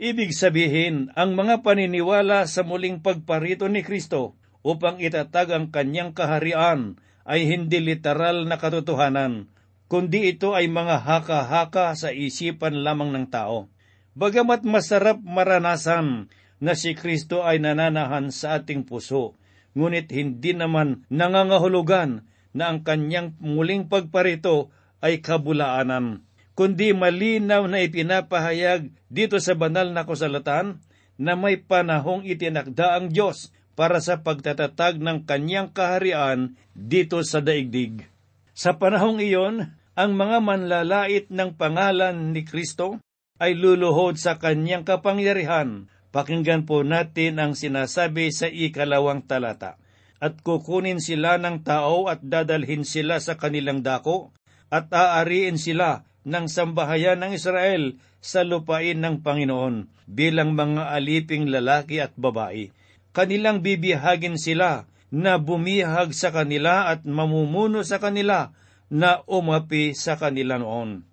Ibig 0.02 0.34
sabihin, 0.34 1.14
ang 1.14 1.38
mga 1.38 1.62
paniniwala 1.62 2.50
sa 2.50 2.66
muling 2.66 2.98
pagparito 2.98 3.70
ni 3.70 3.86
Kristo 3.86 4.34
upang 4.66 4.98
itatag 4.98 5.54
ang 5.54 5.70
kanyang 5.70 6.10
kaharian 6.10 6.98
ay 7.22 7.46
hindi 7.46 7.78
literal 7.78 8.50
na 8.50 8.58
katotohanan, 8.58 9.46
kundi 9.86 10.34
ito 10.34 10.58
ay 10.58 10.66
mga 10.66 11.06
haka-haka 11.06 11.94
sa 11.94 12.10
isipan 12.10 12.82
lamang 12.82 13.14
ng 13.14 13.26
tao. 13.30 13.70
Bagamat 14.18 14.66
masarap 14.66 15.22
maranasan 15.22 16.26
na 16.58 16.74
si 16.74 16.98
Kristo 16.98 17.46
ay 17.46 17.62
nananahan 17.62 18.34
sa 18.34 18.58
ating 18.58 18.82
puso, 18.82 19.38
ngunit 19.78 20.10
hindi 20.10 20.50
naman 20.50 21.06
nangangahulugan 21.08 22.26
na 22.52 22.72
ang 22.72 22.84
kanyang 22.84 23.36
muling 23.40 23.88
pagparito 23.88 24.70
ay 25.00 25.24
kabulaanan 25.24 26.24
kundi 26.52 26.92
malinaw 26.92 27.64
na 27.64 27.80
ipinapahayag 27.84 28.92
dito 29.08 29.40
sa 29.40 29.56
banal 29.56 29.92
na 29.92 30.04
kasalatan 30.04 30.80
na 31.16 31.32
may 31.36 31.60
panahong 31.60 32.24
itinakda 32.24 32.96
ang 33.00 33.12
Diyos 33.12 33.52
para 33.72 34.04
sa 34.04 34.20
pagtatatag 34.20 35.00
ng 35.00 35.24
kanyang 35.24 35.72
kaharian 35.72 36.60
dito 36.76 37.24
sa 37.24 37.40
daigdig. 37.40 38.04
Sa 38.52 38.76
panahong 38.76 39.20
iyon, 39.20 39.72
ang 39.96 40.12
mga 40.12 40.38
manlalait 40.44 41.26
ng 41.32 41.56
pangalan 41.56 42.36
ni 42.36 42.44
Kristo 42.44 43.00
ay 43.40 43.56
luluhod 43.56 44.20
sa 44.20 44.36
kanyang 44.36 44.84
kapangyarihan. 44.84 45.88
Pakinggan 46.12 46.68
po 46.68 46.84
natin 46.84 47.40
ang 47.40 47.56
sinasabi 47.56 48.28
sa 48.28 48.44
ikalawang 48.44 49.24
talata. 49.24 49.80
At 50.22 50.38
kukunin 50.46 51.02
sila 51.02 51.34
ng 51.42 51.66
tao 51.66 52.06
at 52.06 52.22
dadalhin 52.22 52.86
sila 52.86 53.18
sa 53.18 53.34
kanilang 53.34 53.82
dako, 53.82 54.30
at 54.70 54.86
aariin 54.94 55.58
sila 55.58 56.06
ng 56.22 56.46
sambahayan 56.46 57.18
ng 57.18 57.34
Israel 57.34 57.98
sa 58.22 58.46
lupain 58.46 59.02
ng 59.02 59.18
Panginoon 59.18 59.90
bilang 60.06 60.54
mga 60.54 60.94
aliping 60.94 61.50
lalaki 61.50 61.98
at 61.98 62.14
babae. 62.14 62.70
Kanilang 63.10 63.66
bibihagin 63.66 64.38
sila 64.38 64.86
na 65.12 65.36
bumihag 65.36 66.14
sa 66.14 66.30
kanila 66.30 66.88
at 66.88 67.02
mamumuno 67.02 67.82
sa 67.82 67.98
kanila 67.98 68.54
na 68.88 69.20
umapi 69.26 69.92
sa 69.92 70.16
kanila 70.16 70.56
noon. 70.56 71.04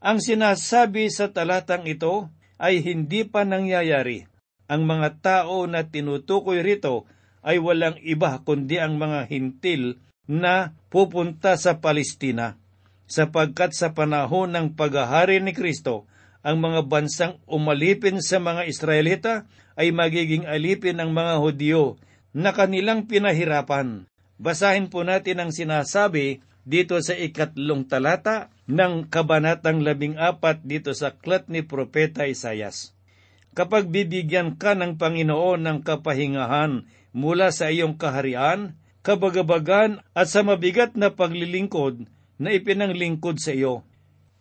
Ang 0.00 0.18
sinasabi 0.22 1.10
sa 1.10 1.34
talatang 1.34 1.84
ito 1.84 2.30
ay 2.62 2.80
hindi 2.80 3.26
pa 3.26 3.42
nangyayari. 3.42 4.24
Ang 4.70 4.86
mga 4.86 5.08
tao 5.20 5.66
na 5.68 5.84
tinutukoy 5.84 6.62
rito 6.62 7.04
ay 7.46 7.62
walang 7.62 7.94
iba 8.02 8.42
kundi 8.42 8.82
ang 8.82 8.98
mga 8.98 9.30
hintil 9.30 10.02
na 10.26 10.74
pupunta 10.90 11.54
sa 11.54 11.78
Palestina 11.78 12.58
sapagkat 13.06 13.72
sa 13.72 13.94
panahon 13.94 14.50
ng 14.50 14.74
paghahari 14.74 15.38
ni 15.38 15.54
Kristo, 15.54 16.10
ang 16.42 16.62
mga 16.62 16.86
bansang 16.86 17.34
umalipin 17.46 18.22
sa 18.22 18.38
mga 18.38 18.66
Israelita 18.66 19.46
ay 19.78 19.90
magiging 19.90 20.46
alipin 20.46 20.98
ng 20.98 21.10
mga 21.10 21.34
Hudyo 21.42 21.98
na 22.34 22.54
kanilang 22.54 23.10
pinahirapan. 23.10 24.06
Basahin 24.36 24.92
po 24.92 25.02
natin 25.02 25.42
ang 25.42 25.50
sinasabi 25.50 26.44
dito 26.66 26.98
sa 26.98 27.14
ikatlong 27.14 27.86
talata 27.86 28.50
ng 28.66 29.06
kabanatang 29.06 29.80
labing 29.82 30.18
apat 30.18 30.62
dito 30.66 30.92
sa 30.92 31.14
aklat 31.14 31.46
ni 31.46 31.62
Propeta 31.62 32.26
Isayas. 32.26 32.94
Kapag 33.56 33.88
bibigyan 33.88 34.58
ka 34.60 34.76
ng 34.76 35.00
Panginoon 35.00 35.64
ng 35.64 35.78
kapahingahan 35.80 36.84
mula 37.16 37.48
sa 37.48 37.72
iyong 37.72 37.96
kaharian, 37.96 38.76
kabagabagan 39.00 40.04
at 40.12 40.28
sa 40.28 40.44
mabigat 40.44 40.92
na 41.00 41.08
paglilingkod 41.08 42.04
na 42.36 42.52
ipinanglingkod 42.52 43.40
sa 43.40 43.56
iyo. 43.56 43.88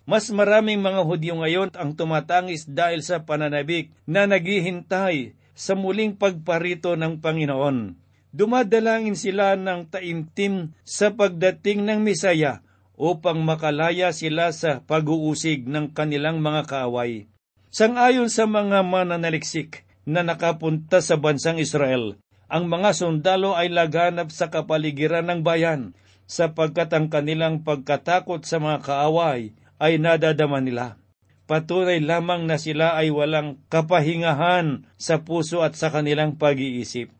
Mas 0.03 0.27
maraming 0.27 0.83
mga 0.83 1.01
Hudyo 1.07 1.39
ngayon 1.39 1.71
ang 1.79 1.95
tumatangis 1.95 2.67
dahil 2.67 2.99
sa 2.99 3.23
pananabik 3.23 3.95
na 4.03 4.27
naghihintay 4.27 5.33
sa 5.55 5.73
muling 5.73 6.19
pagparito 6.19 6.99
ng 6.99 7.23
Panginoon. 7.23 7.95
Dumadalangin 8.35 9.15
sila 9.15 9.55
ng 9.55 9.87
taimtim 9.87 10.75
sa 10.83 11.15
pagdating 11.15 11.87
ng 11.87 12.03
Misaya 12.03 12.59
upang 12.99 13.39
makalaya 13.39 14.11
sila 14.11 14.51
sa 14.51 14.83
pag-uusig 14.83 15.63
ng 15.63 15.95
kanilang 15.95 16.43
mga 16.43 16.67
kaaway. 16.67 17.31
Sangayon 17.71 18.27
sa 18.27 18.43
mga 18.43 18.83
mananaliksik 18.83 19.87
na 20.03 20.21
nakapunta 20.21 20.99
sa 20.99 21.15
bansang 21.15 21.57
Israel, 21.57 22.19
ang 22.45 22.69
mga 22.69 22.93
sundalo 22.93 23.57
ay 23.57 23.73
laganap 23.73 24.29
sa 24.29 24.53
kapaligiran 24.53 25.25
ng 25.25 25.41
bayan 25.41 25.97
sapagkat 26.29 26.89
ang 26.93 27.09
kanilang 27.09 27.61
pagkatakot 27.65 28.45
sa 28.45 28.61
mga 28.61 28.85
kaaway 28.85 29.53
ay 29.81 29.97
nadadama 29.97 30.61
nila. 30.61 30.97
Patunay 31.45 32.01
lamang 32.01 32.49
na 32.49 32.57
sila 32.57 32.97
ay 32.97 33.13
walang 33.13 33.61
kapahingahan 33.69 34.89
sa 34.97 35.21
puso 35.21 35.61
at 35.61 35.77
sa 35.77 35.93
kanilang 35.93 36.41
pag-iisip. 36.41 37.13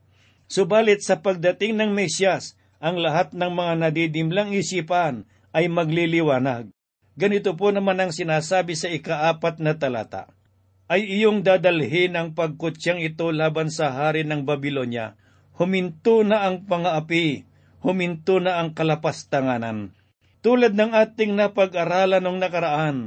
Subalit 0.49 1.05
sa 1.05 1.21
pagdating 1.21 1.77
ng 1.77 1.93
Mesyas, 1.93 2.57
ang 2.81 2.97
lahat 2.97 3.33
ng 3.37 3.51
mga 3.53 3.73
nadidimlang 3.85 4.49
isipan 4.53 5.29
ay 5.53 5.69
magliliwanag. 5.69 6.73
Ganito 7.13 7.53
po 7.53 7.69
naman 7.69 8.01
ang 8.01 8.11
sinasabi 8.13 8.73
sa 8.73 8.89
ikaapat 8.89 9.61
na 9.61 9.77
talata 9.77 10.33
ay 10.85 11.01
iyong 11.01 11.41
dadalhin 11.41 12.13
ang 12.13 12.37
pagkutsyang 12.37 13.01
ito 13.01 13.33
laban 13.33 13.73
sa 13.73 13.89
hari 13.89 14.21
ng 14.21 14.45
Babilonya. 14.45 15.17
Huminto 15.55 16.21
na 16.21 16.45
ang 16.45 16.67
pangaapi, 16.67 17.47
huminto 17.81 18.37
na 18.37 18.61
ang 18.61 18.75
kalapastanganan. 18.77 19.95
Tulad 20.45 20.77
ng 20.77 20.93
ating 20.93 21.33
napag-aralan 21.33 22.21
ng 22.21 22.37
nakaraan, 22.37 22.97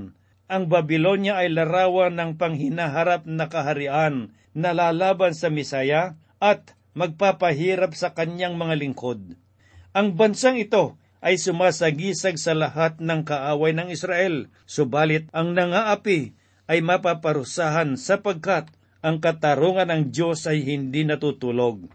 ang 0.49 0.65
Babilonya 0.67 1.39
ay 1.39 1.55
larawan 1.55 2.19
ng 2.19 2.41
panghinaharap 2.41 3.29
na 3.29 3.47
kaharian 3.47 4.35
na 4.57 4.75
lalaban 4.75 5.37
sa 5.37 5.53
Misaya 5.53 6.19
at 6.43 6.75
magpapahirap 6.99 7.95
sa 7.95 8.11
kanyang 8.11 8.59
mga 8.59 8.75
lingkod. 8.81 9.39
Ang 9.95 10.19
bansang 10.19 10.59
ito 10.59 10.99
ay 11.23 11.39
sumasagisag 11.39 12.43
sa 12.43 12.59
lahat 12.59 12.99
ng 12.99 13.23
kaaway 13.23 13.71
ng 13.77 13.91
Israel, 13.93 14.51
subalit 14.67 15.31
ang 15.31 15.55
nangaapi 15.55 16.38
ay 16.69 16.85
mapaparusahan 16.85 17.97
sapagkat 17.97 18.69
ang 19.01 19.19
katarungan 19.19 19.89
ng 19.89 20.03
Diyos 20.13 20.45
ay 20.45 20.63
hindi 20.63 21.03
natutulog. 21.03 21.89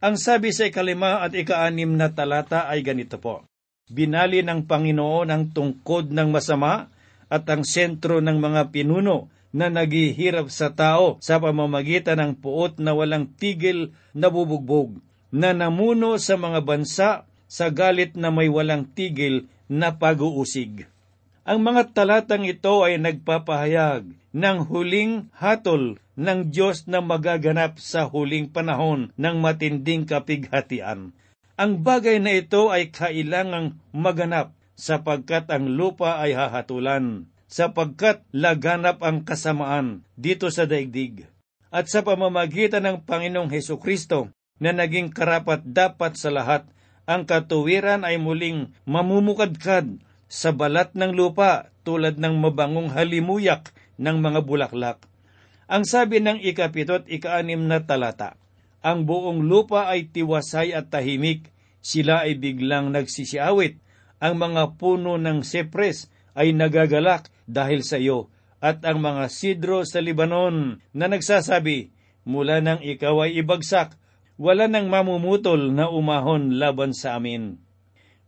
Ang 0.00 0.16
sabi 0.20 0.52
sa 0.52 0.68
ikalima 0.68 1.24
at 1.24 1.32
ikaanim 1.32 1.96
na 1.96 2.12
talata 2.12 2.68
ay 2.68 2.84
ganito 2.84 3.16
po, 3.16 3.48
Binali 3.90 4.46
ng 4.46 4.70
Panginoon 4.70 5.34
ang 5.34 5.50
tungkod 5.50 6.14
ng 6.14 6.30
masama 6.30 6.94
at 7.26 7.42
ang 7.50 7.66
sentro 7.66 8.22
ng 8.22 8.38
mga 8.38 8.70
pinuno 8.70 9.26
na 9.50 9.66
naghihirap 9.66 10.46
sa 10.46 10.70
tao 10.70 11.18
sa 11.18 11.42
pamamagitan 11.42 12.22
ng 12.22 12.32
puot 12.38 12.78
na 12.78 12.94
walang 12.94 13.26
tigil 13.34 13.90
na 14.14 14.30
bubugbog, 14.30 15.02
na 15.34 15.50
namuno 15.50 16.22
sa 16.22 16.38
mga 16.38 16.62
bansa 16.62 17.10
sa 17.50 17.66
galit 17.74 18.14
na 18.14 18.30
may 18.30 18.46
walang 18.46 18.86
tigil 18.86 19.50
na 19.66 19.98
pag-uusig. 19.98 20.86
Ang 21.50 21.66
mga 21.66 21.98
talatang 21.98 22.46
ito 22.46 22.86
ay 22.86 23.02
nagpapahayag 23.02 24.06
ng 24.30 24.58
huling 24.70 25.34
hatol 25.34 25.98
ng 26.14 26.54
Diyos 26.54 26.86
na 26.86 27.02
magaganap 27.02 27.82
sa 27.82 28.06
huling 28.06 28.54
panahon 28.54 29.10
ng 29.18 29.36
matinding 29.42 30.06
kapighatian. 30.06 31.10
Ang 31.58 31.82
bagay 31.82 32.22
na 32.22 32.38
ito 32.38 32.70
ay 32.70 32.94
kailangang 32.94 33.82
maganap 33.90 34.54
sapagkat 34.78 35.50
ang 35.50 35.74
lupa 35.74 36.22
ay 36.22 36.38
hahatulan, 36.38 37.26
sapagkat 37.50 38.22
laganap 38.30 39.02
ang 39.02 39.26
kasamaan 39.26 40.06
dito 40.14 40.54
sa 40.54 40.70
daigdig. 40.70 41.26
At 41.74 41.90
sa 41.90 42.06
pamamagitan 42.06 42.86
ng 42.86 43.02
Panginoong 43.02 43.50
Heso 43.50 43.74
Kristo 43.82 44.30
na 44.62 44.70
naging 44.70 45.10
karapat 45.10 45.66
dapat 45.66 46.14
sa 46.14 46.30
lahat, 46.30 46.62
ang 47.10 47.26
katuwiran 47.26 48.06
ay 48.06 48.22
muling 48.22 48.70
mamumukadkad 48.86 49.98
sa 50.30 50.54
balat 50.54 50.94
ng 50.94 51.10
lupa 51.10 51.74
tulad 51.82 52.22
ng 52.22 52.38
mabangong 52.38 52.94
halimuyak 52.94 53.74
ng 53.98 54.22
mga 54.22 54.46
bulaklak. 54.46 55.02
Ang 55.66 55.82
sabi 55.82 56.22
ng 56.22 56.38
ikapitot 56.38 57.10
ikaanim 57.10 57.66
na 57.66 57.82
talata, 57.82 58.38
ang 58.80 59.04
buong 59.04 59.44
lupa 59.44 59.90
ay 59.90 60.08
tiwasay 60.08 60.72
at 60.72 60.88
tahimik, 60.88 61.50
sila 61.82 62.24
ay 62.24 62.38
biglang 62.38 62.94
nagsisiawit, 62.94 63.82
ang 64.22 64.38
mga 64.38 64.78
puno 64.78 65.18
ng 65.18 65.42
sepres 65.42 66.08
ay 66.38 66.54
nagagalak 66.54 67.28
dahil 67.50 67.82
sa 67.82 67.98
iyo, 67.98 68.30
at 68.62 68.84
ang 68.86 69.02
mga 69.02 69.26
sidro 69.32 69.82
sa 69.82 69.98
Libanon 69.98 70.78
na 70.92 71.06
nagsasabi, 71.08 71.90
mula 72.28 72.60
nang 72.60 72.80
ikaw 72.84 73.26
ay 73.26 73.40
ibagsak, 73.40 73.96
wala 74.40 74.68
nang 74.68 74.88
mamumutol 74.88 75.72
na 75.72 75.88
umahon 75.88 76.56
laban 76.56 76.92
sa 76.96 77.16
amin. 77.16 77.60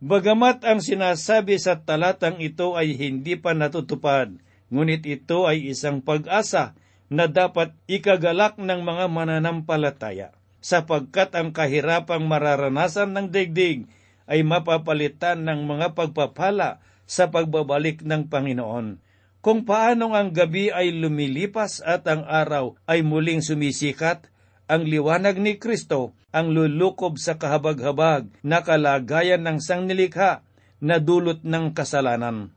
Bagamat 0.03 0.67
ang 0.67 0.83
sinasabi 0.83 1.63
sa 1.63 1.79
talatang 1.79 2.43
ito 2.43 2.75
ay 2.75 2.99
hindi 2.99 3.39
pa 3.39 3.55
natutupad, 3.55 4.35
ngunit 4.67 5.07
ito 5.07 5.47
ay 5.47 5.71
isang 5.71 6.03
pag-asa 6.03 6.75
na 7.07 7.31
dapat 7.31 7.71
ikagalak 7.87 8.59
ng 8.59 8.83
mga 8.83 9.07
mananampalataya, 9.07 10.35
sapagkat 10.59 11.39
ang 11.39 11.55
kahirapang 11.55 12.27
mararanasan 12.27 13.15
ng 13.15 13.31
daigdig 13.31 13.87
ay 14.27 14.43
mapapalitan 14.43 15.47
ng 15.47 15.71
mga 15.71 15.95
pagpapala 15.95 16.83
sa 17.07 17.31
pagbabalik 17.31 18.03
ng 18.03 18.27
Panginoon. 18.27 18.99
Kung 19.39 19.63
paanong 19.63 20.19
ang 20.19 20.35
gabi 20.35 20.75
ay 20.75 20.99
lumilipas 20.99 21.79
at 21.79 22.11
ang 22.11 22.27
araw 22.27 22.75
ay 22.91 23.07
muling 23.07 23.39
sumisikat, 23.39 24.32
ang 24.73 24.89
liwanag 24.89 25.37
ni 25.37 25.61
Kristo 25.61 26.17
ang 26.33 26.57
lulukob 26.57 27.21
sa 27.21 27.37
kahabag-habag 27.37 28.33
na 28.41 28.65
kalagayan 28.65 29.45
ng 29.45 29.61
sangnilikha 29.61 30.41
na 30.81 30.97
dulot 30.97 31.45
ng 31.45 31.77
kasalanan. 31.77 32.57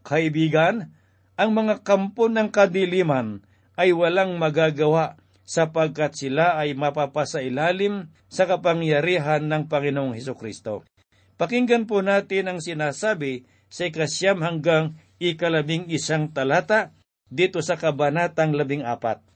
Kaibigan, 0.00 0.88
ang 1.36 1.52
mga 1.52 1.84
kampo 1.84 2.32
ng 2.32 2.48
kadiliman 2.48 3.44
ay 3.76 3.92
walang 3.92 4.40
magagawa 4.40 5.20
sapagkat 5.44 6.16
sila 6.16 6.56
ay 6.56 6.72
mapapasa 6.72 7.44
ilalim 7.44 8.08
sa 8.32 8.48
kapangyarihan 8.48 9.44
ng 9.44 9.68
Panginoong 9.68 10.16
Heso 10.16 10.32
Kristo. 10.32 10.88
Pakinggan 11.36 11.84
po 11.84 12.00
natin 12.00 12.48
ang 12.48 12.58
sinasabi 12.64 13.44
sa 13.68 13.84
ikasyam 13.84 14.40
hanggang 14.40 14.96
ikalabing 15.20 15.92
isang 15.92 16.32
talata 16.32 16.96
dito 17.28 17.60
sa 17.60 17.76
kabanatang 17.76 18.56
labing 18.56 18.84
apat. 18.84 19.29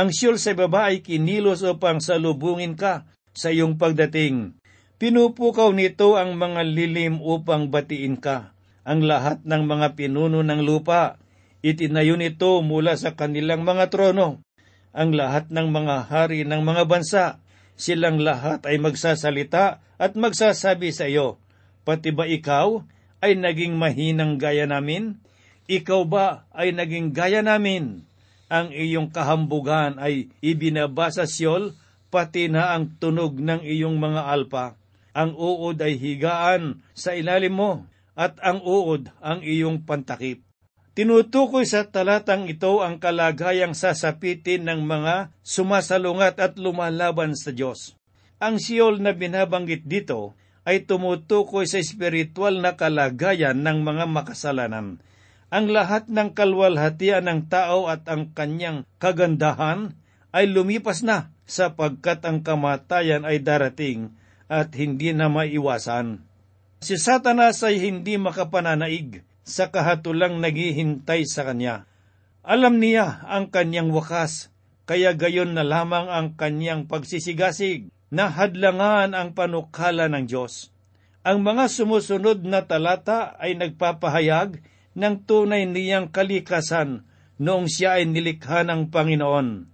Ang 0.00 0.16
siyol 0.16 0.40
sa 0.40 0.56
baba 0.56 0.88
ay 0.88 1.04
kinilos 1.04 1.60
upang 1.60 2.00
salubungin 2.00 2.72
ka 2.72 3.04
sa 3.36 3.52
iyong 3.52 3.76
pagdating. 3.76 4.56
Pinupukaw 4.96 5.76
nito 5.76 6.16
ang 6.16 6.40
mga 6.40 6.64
lilim 6.64 7.20
upang 7.20 7.68
batiin 7.68 8.16
ka. 8.16 8.56
Ang 8.88 9.04
lahat 9.04 9.44
ng 9.44 9.68
mga 9.68 10.00
pinuno 10.00 10.40
ng 10.40 10.64
lupa, 10.64 11.20
itinayo 11.60 12.16
nito 12.16 12.64
mula 12.64 12.96
sa 12.96 13.12
kanilang 13.12 13.60
mga 13.60 13.92
trono. 13.92 14.40
Ang 14.96 15.20
lahat 15.20 15.52
ng 15.52 15.68
mga 15.68 16.08
hari 16.08 16.48
ng 16.48 16.64
mga 16.64 16.88
bansa, 16.88 17.44
silang 17.76 18.24
lahat 18.24 18.64
ay 18.64 18.80
magsasalita 18.80 19.84
at 20.00 20.16
magsasabi 20.16 20.96
sa 20.96 21.12
iyo, 21.12 21.36
Pati 21.84 22.08
ba 22.08 22.24
ikaw 22.24 22.88
ay 23.20 23.36
naging 23.36 23.76
mahinang 23.76 24.40
gaya 24.40 24.64
namin? 24.64 25.20
Ikaw 25.68 26.00
ba 26.08 26.48
ay 26.56 26.72
naging 26.72 27.12
gaya 27.12 27.44
namin? 27.44 28.08
Ang 28.50 28.74
iyong 28.74 29.14
kahambugan 29.14 30.02
ay 30.02 30.26
ibinaba 30.42 31.14
sa 31.14 31.22
Siyol, 31.22 31.78
pati 32.10 32.50
na 32.50 32.74
ang 32.74 32.98
tunog 32.98 33.38
ng 33.38 33.62
iyong 33.62 33.94
mga 34.02 34.26
alpa. 34.26 34.74
Ang 35.14 35.38
uod 35.38 35.78
ay 35.78 35.94
higaan 35.94 36.82
sa 36.90 37.14
ilalim 37.14 37.54
mo, 37.54 37.86
at 38.18 38.34
ang 38.42 38.58
uod 38.66 39.14
ang 39.22 39.46
iyong 39.46 39.86
pantakip. 39.86 40.42
Tinutukoy 40.98 41.62
sa 41.62 41.86
talatang 41.86 42.50
ito 42.50 42.82
ang 42.82 42.98
kalagayang 42.98 43.78
sasapitin 43.78 44.66
ng 44.66 44.82
mga 44.82 45.30
sumasalungat 45.46 46.42
at 46.42 46.58
lumalaban 46.58 47.38
sa 47.38 47.54
Diyos. 47.54 47.94
Ang 48.42 48.58
Siyol 48.58 48.98
na 48.98 49.14
binabanggit 49.14 49.86
dito 49.86 50.34
ay 50.66 50.90
tumutukoy 50.90 51.70
sa 51.70 51.78
espiritual 51.78 52.58
na 52.58 52.74
kalagayan 52.74 53.62
ng 53.62 53.86
mga 53.86 54.04
makasalanan 54.10 54.98
ang 55.50 55.66
lahat 55.66 56.06
ng 56.06 56.30
kalwalhatian 56.30 57.26
ng 57.26 57.50
tao 57.50 57.90
at 57.90 58.06
ang 58.06 58.30
kanyang 58.30 58.86
kagandahan 59.02 59.98
ay 60.30 60.46
lumipas 60.46 61.02
na 61.02 61.34
sapagkat 61.42 62.22
ang 62.22 62.46
kamatayan 62.46 63.26
ay 63.26 63.42
darating 63.42 64.14
at 64.46 64.70
hindi 64.78 65.10
na 65.10 65.26
maiwasan. 65.26 66.22
Si 66.80 66.94
Satanas 66.94 67.66
ay 67.66 67.82
hindi 67.82 68.14
makapananaig 68.14 69.26
sa 69.42 69.74
kahatulang 69.74 70.38
naghihintay 70.38 71.26
sa 71.26 71.42
kanya. 71.42 71.90
Alam 72.46 72.78
niya 72.78 73.26
ang 73.26 73.50
kanyang 73.50 73.90
wakas, 73.90 74.54
kaya 74.86 75.12
gayon 75.18 75.52
na 75.58 75.66
lamang 75.66 76.06
ang 76.08 76.38
kanyang 76.38 76.86
pagsisigasig 76.86 77.90
na 78.08 78.30
hadlangan 78.30 79.12
ang 79.12 79.34
panukala 79.34 80.06
ng 80.06 80.24
Diyos. 80.30 80.70
Ang 81.20 81.44
mga 81.44 81.68
sumusunod 81.68 82.46
na 82.46 82.64
talata 82.64 83.36
ay 83.36 83.58
nagpapahayag 83.58 84.62
ng 84.94 85.26
tunay 85.26 85.66
niyang 85.66 86.10
kalikasan 86.10 87.06
noong 87.40 87.66
siya 87.66 87.98
ay 87.98 88.10
nilikha 88.10 88.66
ng 88.66 88.92
Panginoon. 88.92 89.70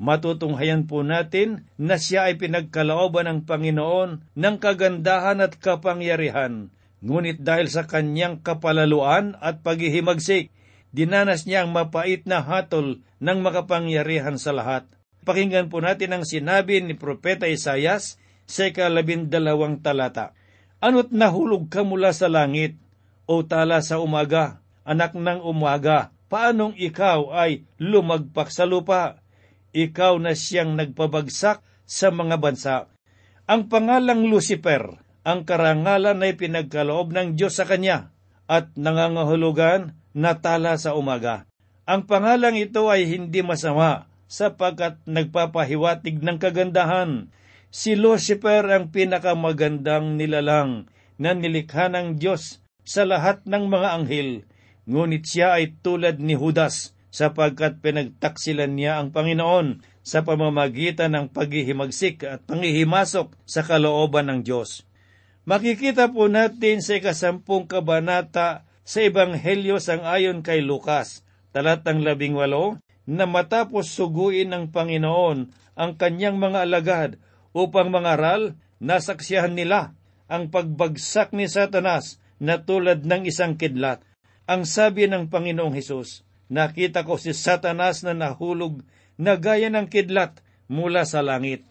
Matutunghayan 0.00 0.88
po 0.88 1.04
natin 1.04 1.68
na 1.76 2.00
siya 2.00 2.32
ay 2.32 2.40
pinagkalooban 2.40 3.28
ng 3.28 3.40
Panginoon 3.44 4.32
ng 4.32 4.56
kagandahan 4.56 5.44
at 5.44 5.60
kapangyarihan. 5.60 6.72
Ngunit 7.04 7.44
dahil 7.44 7.68
sa 7.68 7.84
kanyang 7.84 8.40
kapalaluan 8.40 9.36
at 9.44 9.60
paghihimagsik, 9.60 10.48
dinanas 10.96 11.44
niya 11.44 11.68
ang 11.68 11.76
mapait 11.76 12.24
na 12.24 12.40
hatol 12.40 13.04
ng 13.20 13.38
makapangyarihan 13.44 14.40
sa 14.40 14.56
lahat. 14.56 14.88
Pakinggan 15.28 15.68
po 15.68 15.84
natin 15.84 16.16
ang 16.16 16.24
sinabi 16.24 16.80
ni 16.80 16.96
Propeta 16.96 17.44
Isayas 17.44 18.16
sa 18.48 18.72
ikalabindalawang 18.72 19.84
talata. 19.84 20.32
Ano't 20.80 21.12
nahulog 21.12 21.68
ka 21.68 21.84
mula 21.84 22.16
sa 22.16 22.32
langit, 22.32 22.80
o 23.30 23.46
tala 23.46 23.78
sa 23.78 24.02
umaga, 24.02 24.58
anak 24.82 25.14
ng 25.14 25.46
umaga, 25.46 26.10
paanong 26.26 26.74
ikaw 26.74 27.30
ay 27.30 27.62
lumagpak 27.78 28.50
sa 28.50 28.66
lupa? 28.66 29.22
ikaw 29.70 30.18
na 30.18 30.34
siyang 30.34 30.74
nagpabagsak 30.74 31.62
sa 31.86 32.08
mga 32.10 32.36
bansa. 32.38 32.76
Ang 33.50 33.66
pangalang 33.66 34.26
Lucifer, 34.30 35.02
ang 35.26 35.42
karangalan 35.42 36.22
ay 36.22 36.38
pinagkaloob 36.38 37.10
ng 37.10 37.34
Diyos 37.34 37.58
sa 37.58 37.66
kanya 37.66 38.14
at 38.46 38.74
nangangahulugan 38.78 39.98
na 40.14 40.38
tala 40.38 40.78
sa 40.78 40.94
umaga. 40.94 41.46
Ang 41.86 42.06
pangalang 42.06 42.54
ito 42.54 42.86
ay 42.86 43.06
hindi 43.10 43.42
masama 43.42 44.06
sapagkat 44.30 45.02
nagpapahiwatig 45.10 46.22
ng 46.22 46.38
kagandahan. 46.38 47.34
Si 47.70 47.98
Lucifer 47.98 48.62
ang 48.66 48.90
pinakamagandang 48.90 50.18
nilalang 50.18 50.90
na 51.18 51.34
nilikha 51.34 51.90
ng 51.90 52.18
Diyos 52.18 52.62
sa 52.90 53.06
lahat 53.06 53.46
ng 53.46 53.70
mga 53.70 53.88
anghel, 54.02 54.42
ngunit 54.90 55.22
siya 55.22 55.62
ay 55.62 55.78
tulad 55.78 56.18
ni 56.18 56.34
Judas 56.34 56.90
sapagkat 57.14 57.78
pinagtaksilan 57.78 58.74
niya 58.74 58.98
ang 58.98 59.14
Panginoon 59.14 59.86
sa 60.02 60.26
pamamagitan 60.26 61.14
ng 61.14 61.26
paghihimagsik 61.30 62.26
at 62.26 62.42
pangihimasok 62.50 63.30
sa 63.46 63.62
kalooban 63.62 64.26
ng 64.26 64.40
Diyos. 64.42 64.82
Makikita 65.46 66.10
po 66.10 66.26
natin 66.26 66.82
sa 66.82 66.98
ikasampung 66.98 67.70
kabanata 67.70 68.66
sa 68.82 68.98
Ebanghelyo 69.06 69.78
sang 69.78 70.02
ayon 70.02 70.42
kay 70.42 70.58
Lukas, 70.58 71.22
talatang 71.54 72.02
labing 72.02 72.34
walo, 72.34 72.82
na 73.06 73.22
matapos 73.26 73.86
suguin 73.86 74.50
ng 74.50 74.74
Panginoon 74.74 75.38
ang 75.78 75.92
kanyang 75.94 76.42
mga 76.42 76.66
alagad 76.66 77.10
upang 77.54 77.94
mangaral, 77.94 78.58
nasaksihan 78.82 79.54
nila 79.54 79.94
ang 80.26 80.50
pagbagsak 80.50 81.34
ni 81.34 81.46
Satanas 81.46 82.18
na 82.40 82.64
tulad 82.64 83.04
ng 83.04 83.28
isang 83.28 83.54
kidlat. 83.60 84.02
Ang 84.48 84.66
sabi 84.66 85.06
ng 85.06 85.28
Panginoong 85.28 85.76
Hesus, 85.76 86.26
nakita 86.50 87.06
ko 87.06 87.20
si 87.20 87.36
Satanas 87.36 88.02
na 88.02 88.16
nahulog 88.16 88.82
na 89.20 89.36
gaya 89.36 89.68
ng 89.70 89.86
kidlat 89.86 90.42
mula 90.66 91.06
sa 91.06 91.20
langit. 91.20 91.62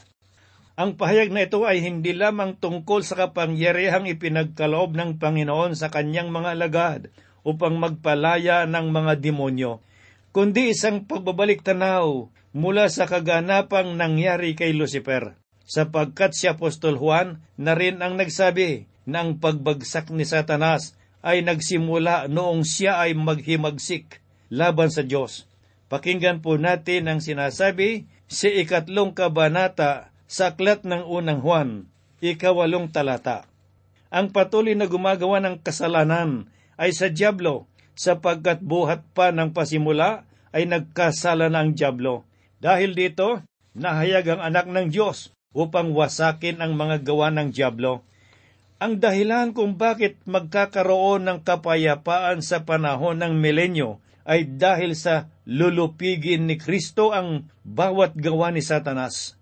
Ang 0.80 0.96
pahayag 0.96 1.36
na 1.36 1.44
ito 1.44 1.68
ay 1.68 1.84
hindi 1.84 2.16
lamang 2.16 2.56
tungkol 2.56 3.04
sa 3.04 3.20
kapangyarihang 3.20 4.08
ipinagkaloob 4.08 4.96
ng 4.96 5.20
Panginoon 5.20 5.76
sa 5.76 5.92
kanyang 5.92 6.32
mga 6.32 6.56
alagad 6.56 7.02
upang 7.44 7.76
magpalaya 7.76 8.64
ng 8.64 8.88
mga 8.88 9.20
demonyo, 9.20 9.84
kundi 10.32 10.72
isang 10.72 11.04
pagbabalik 11.04 11.68
tanaw 11.68 12.32
mula 12.56 12.88
sa 12.88 13.12
kaganapang 13.12 14.00
nangyari 14.00 14.56
kay 14.56 14.72
Lucifer, 14.72 15.36
sapagkat 15.68 16.32
si 16.32 16.48
Apostol 16.48 16.96
Juan 16.96 17.44
na 17.60 17.76
rin 17.76 18.00
ang 18.00 18.16
nagsabi 18.16 18.89
ang 19.16 19.40
pagbagsak 19.40 20.12
ni 20.12 20.28
Satanas 20.28 20.98
ay 21.20 21.44
nagsimula 21.44 22.32
noong 22.32 22.64
siya 22.64 23.04
ay 23.04 23.16
maghimagsik 23.16 24.24
laban 24.50 24.90
sa 24.90 25.04
Diyos. 25.06 25.46
Pakinggan 25.90 26.46
po 26.46 26.56
natin 26.56 27.10
ang 27.10 27.20
sinasabi 27.20 28.06
sa 28.30 28.48
ikatlong 28.48 29.18
kabanata 29.18 30.14
sa 30.30 30.54
aklat 30.54 30.86
ng 30.86 31.02
unang 31.10 31.42
Juan, 31.42 31.70
ikawalong 32.22 32.94
talata. 32.94 33.50
Ang 34.14 34.30
patuloy 34.30 34.78
na 34.78 34.86
gumagawa 34.86 35.42
ng 35.42 35.62
kasalanan 35.66 36.50
ay 36.78 36.94
sa 36.94 37.10
Diablo, 37.10 37.66
sapagkat 37.98 38.64
buhat 38.64 39.12
pa 39.12 39.34
ng 39.34 39.52
pasimula 39.52 40.24
ay 40.56 40.70
nagkasala 40.70 41.52
na 41.52 41.66
ang 41.66 41.76
Diablo. 41.76 42.24
Dahil 42.62 42.96
dito, 42.96 43.44
nahayag 43.76 44.38
ang 44.38 44.42
anak 44.46 44.72
ng 44.72 44.88
Diyos 44.88 45.36
upang 45.52 45.92
wasakin 45.92 46.64
ang 46.64 46.78
mga 46.78 47.04
gawa 47.04 47.34
ng 47.34 47.52
Diablo. 47.52 48.06
Ang 48.80 49.04
dahilan 49.04 49.52
kung 49.52 49.76
bakit 49.76 50.24
magkakaroon 50.24 51.28
ng 51.28 51.44
kapayapaan 51.44 52.40
sa 52.40 52.64
panahon 52.64 53.20
ng 53.20 53.36
milenyo 53.36 54.00
ay 54.24 54.48
dahil 54.48 54.96
sa 54.96 55.28
lulupigin 55.44 56.48
ni 56.48 56.56
Kristo 56.56 57.12
ang 57.12 57.52
bawat 57.68 58.16
gawa 58.16 58.56
ni 58.56 58.64
Satanas. 58.64 59.36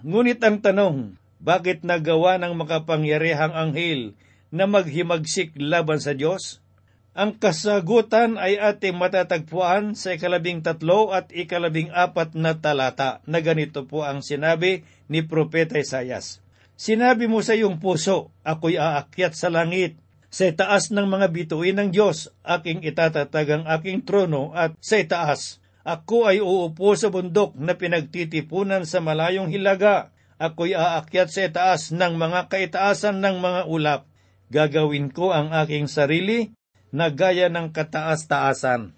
Ngunit 0.00 0.40
ang 0.40 0.64
tanong, 0.64 1.20
bakit 1.36 1.84
nagawa 1.84 2.40
ng 2.40 2.56
makapangyarihang 2.56 3.52
anghel 3.52 4.16
na 4.48 4.64
maghimagsik 4.64 5.52
laban 5.60 6.00
sa 6.00 6.16
Diyos? 6.16 6.64
Ang 7.12 7.36
kasagutan 7.36 8.40
ay 8.40 8.56
ating 8.56 8.96
matatagpuan 8.96 10.00
sa 10.00 10.16
ikalabing 10.16 10.64
tatlo 10.64 11.12
at 11.12 11.28
ikalabing 11.28 11.92
apat 11.92 12.32
na 12.32 12.56
talata 12.56 13.20
na 13.28 13.44
ganito 13.44 13.84
po 13.84 14.00
ang 14.06 14.24
sinabi 14.24 14.88
ni 15.12 15.20
Propeta 15.20 15.76
Isayas. 15.76 16.40
Sinabi 16.78 17.26
mo 17.26 17.42
sa 17.42 17.58
iyong 17.58 17.82
puso, 17.82 18.30
ako'y 18.46 18.78
aakyat 18.78 19.34
sa 19.34 19.50
langit 19.50 19.98
sa 20.30 20.46
itaas 20.46 20.94
ng 20.94 21.10
mga 21.10 21.26
bituin 21.34 21.74
ng 21.74 21.90
Diyos, 21.90 22.30
aking 22.46 22.86
itatatag 22.86 23.48
ang 23.50 23.64
aking 23.66 24.06
trono 24.06 24.54
at 24.54 24.78
sa 24.78 25.02
itaas. 25.02 25.58
Ako 25.82 26.30
ay 26.30 26.38
uupo 26.38 26.94
sa 26.94 27.10
bundok 27.10 27.58
na 27.58 27.74
pinagtitipunan 27.74 28.86
sa 28.86 29.02
malayong 29.02 29.50
hilaga. 29.50 30.14
Ako'y 30.38 30.78
aakyat 30.78 31.28
sa 31.34 31.40
itaas 31.50 31.90
ng 31.90 32.14
mga 32.14 32.46
kaitaasan 32.46 33.18
ng 33.18 33.42
mga 33.42 33.60
ulap. 33.66 34.06
Gagawin 34.54 35.10
ko 35.10 35.34
ang 35.34 35.50
aking 35.50 35.90
sarili 35.90 36.54
na 36.94 37.10
gaya 37.10 37.50
ng 37.50 37.74
kataas-taasan. 37.74 38.94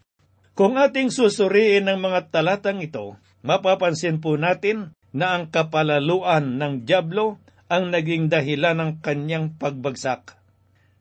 Kung 0.53 0.77
ating 0.77 1.09
susuriin 1.09 1.89
ng 1.89 1.97
mga 1.97 2.29
talatang 2.29 2.85
ito, 2.85 3.17
mapapansin 3.41 4.21
po 4.21 4.37
natin 4.37 4.93
na 5.17 5.33
ang 5.33 5.49
kapalaluan 5.49 6.61
ng 6.61 6.85
Diablo 6.85 7.41
ang 7.71 7.95
naging 7.95 8.27
dahilan 8.27 8.75
ng 8.75 8.93
kanyang 8.99 9.55
pagbagsak 9.55 10.41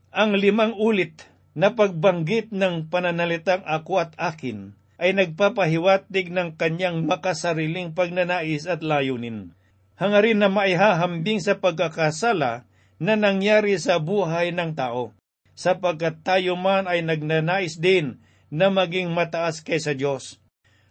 ang 0.10 0.34
limang 0.34 0.74
ulit 0.74 1.30
na 1.54 1.74
pagbanggit 1.74 2.50
ng 2.50 2.90
pananalitang 2.90 3.62
ako 3.66 4.02
at 4.02 4.12
akin 4.18 4.74
ay 5.00 5.14
nagpapahiwatig 5.16 6.34
ng 6.34 6.58
kanyang 6.60 7.06
makasariling 7.06 7.96
pagnanais 7.96 8.68
at 8.68 8.84
layunin. 8.84 9.56
Hangarin 9.96 10.42
na 10.42 10.50
maihahambing 10.52 11.40
sa 11.40 11.56
pagkakasala 11.56 12.68
na 13.00 13.14
nangyari 13.16 13.80
sa 13.80 13.96
buhay 14.02 14.52
ng 14.52 14.76
tao, 14.76 15.16
sapagkat 15.56 16.20
tayo 16.24 16.60
man 16.60 16.88
ay 16.88 17.00
nagnanais 17.00 17.80
din 17.80 18.20
na 18.52 18.68
maging 18.68 19.12
mataas 19.14 19.64
kaysa 19.64 19.96
Diyos. 19.96 20.42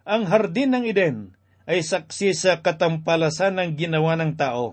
Ang 0.08 0.24
hardin 0.24 0.72
ng 0.72 0.84
Eden 0.88 1.36
ay 1.68 1.84
saksi 1.84 2.32
sa 2.32 2.64
katampalasan 2.64 3.60
ng 3.60 3.70
ginawa 3.76 4.16
ng 4.16 4.40
tao. 4.40 4.72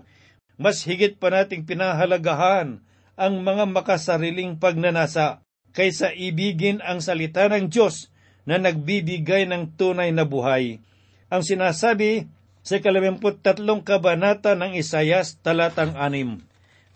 Mas 0.56 0.84
higit 0.88 1.20
pa 1.20 1.28
nating 1.28 1.68
pinahalagahan 1.68 2.80
ang 3.16 3.34
mga 3.44 3.64
makasariling 3.68 4.56
pagnanasa 4.56 5.44
kaysa 5.76 6.12
ibigin 6.16 6.80
ang 6.80 7.04
salita 7.04 7.48
ng 7.48 7.68
Diyos 7.68 8.08
na 8.48 8.56
nagbibigay 8.56 9.44
ng 9.48 9.76
tunay 9.76 10.12
na 10.12 10.24
buhay. 10.24 10.80
Ang 11.28 11.42
sinasabi 11.44 12.28
sa 12.64 12.80
kalamimput 12.80 13.44
tatlong 13.44 13.84
kabanata 13.84 14.56
ng 14.56 14.78
Isayas 14.78 15.36
talatang 15.44 15.92
anim, 15.98 16.40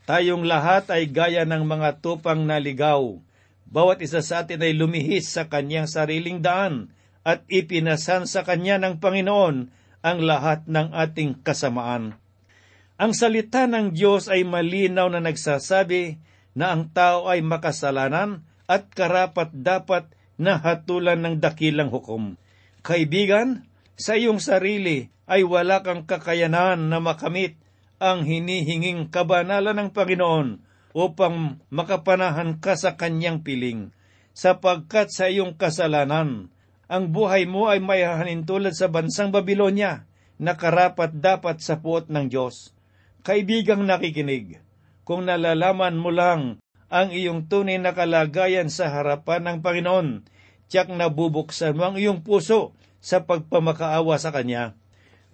Tayong 0.08 0.42
lahat 0.42 0.90
ay 0.90 1.06
gaya 1.06 1.46
ng 1.46 1.62
mga 1.62 2.02
tupang 2.02 2.42
naligaw. 2.42 3.20
Bawat 3.70 4.02
isa 4.02 4.24
sa 4.24 4.42
atin 4.42 4.58
ay 4.58 4.74
lumihis 4.74 5.30
sa 5.30 5.46
kanyang 5.46 5.86
sariling 5.86 6.42
daan 6.42 6.90
at 7.22 7.46
ipinasan 7.46 8.26
sa 8.26 8.42
kanya 8.42 8.80
ng 8.82 8.98
Panginoon 8.98 9.70
ang 10.00 10.18
lahat 10.24 10.66
ng 10.66 10.90
ating 10.90 11.38
kasamaan. 11.44 12.19
Ang 13.00 13.16
salita 13.16 13.64
ng 13.64 13.96
Diyos 13.96 14.28
ay 14.28 14.44
malinaw 14.44 15.08
na 15.08 15.24
nagsasabi 15.24 16.20
na 16.52 16.76
ang 16.76 16.92
tao 16.92 17.32
ay 17.32 17.40
makasalanan 17.40 18.44
at 18.68 18.92
karapat 18.92 19.56
dapat 19.56 20.12
na 20.36 20.60
hatulan 20.60 21.16
ng 21.24 21.40
dakilang 21.40 21.88
hukom. 21.88 22.36
Kaibigan, 22.84 23.64
sa 23.96 24.20
iyong 24.20 24.36
sarili 24.36 25.08
ay 25.24 25.48
wala 25.48 25.80
kang 25.80 26.04
kakayanan 26.04 26.92
na 26.92 27.00
makamit 27.00 27.56
ang 27.96 28.28
hinihinging 28.28 29.08
kabanalan 29.08 29.80
ng 29.80 29.90
Panginoon 29.96 30.60
upang 30.92 31.56
makapanahan 31.72 32.60
ka 32.60 32.76
sa 32.76 33.00
kanyang 33.00 33.40
piling, 33.40 33.96
sapagkat 34.36 35.08
sa 35.08 35.32
iyong 35.32 35.56
kasalanan, 35.56 36.52
ang 36.84 37.04
buhay 37.08 37.48
mo 37.48 37.72
ay 37.72 37.80
mayahanin 37.80 38.44
tulad 38.44 38.76
sa 38.76 38.92
bansang 38.92 39.32
Babilonya, 39.32 40.04
na 40.36 40.52
karapat 40.60 41.16
dapat 41.16 41.64
sa 41.64 41.80
puot 41.80 42.12
ng 42.12 42.28
Diyos. 42.28 42.76
Kaibigang 43.20 43.84
nakikinig, 43.84 44.64
kung 45.04 45.28
nalalaman 45.28 45.96
mo 46.00 46.08
lang 46.08 46.64
ang 46.88 47.12
iyong 47.12 47.52
tunay 47.52 47.76
na 47.76 47.92
kalagayan 47.92 48.72
sa 48.72 48.88
harapan 48.88 49.44
ng 49.44 49.56
Panginoon, 49.60 50.08
tiyak 50.72 50.88
na 50.88 51.12
bubuksan 51.12 51.76
mo 51.76 51.92
ang 51.92 51.96
iyong 52.00 52.24
puso 52.24 52.72
sa 53.02 53.24
pagpamakaawa 53.28 54.16
sa 54.16 54.32
Kanya. 54.32 54.72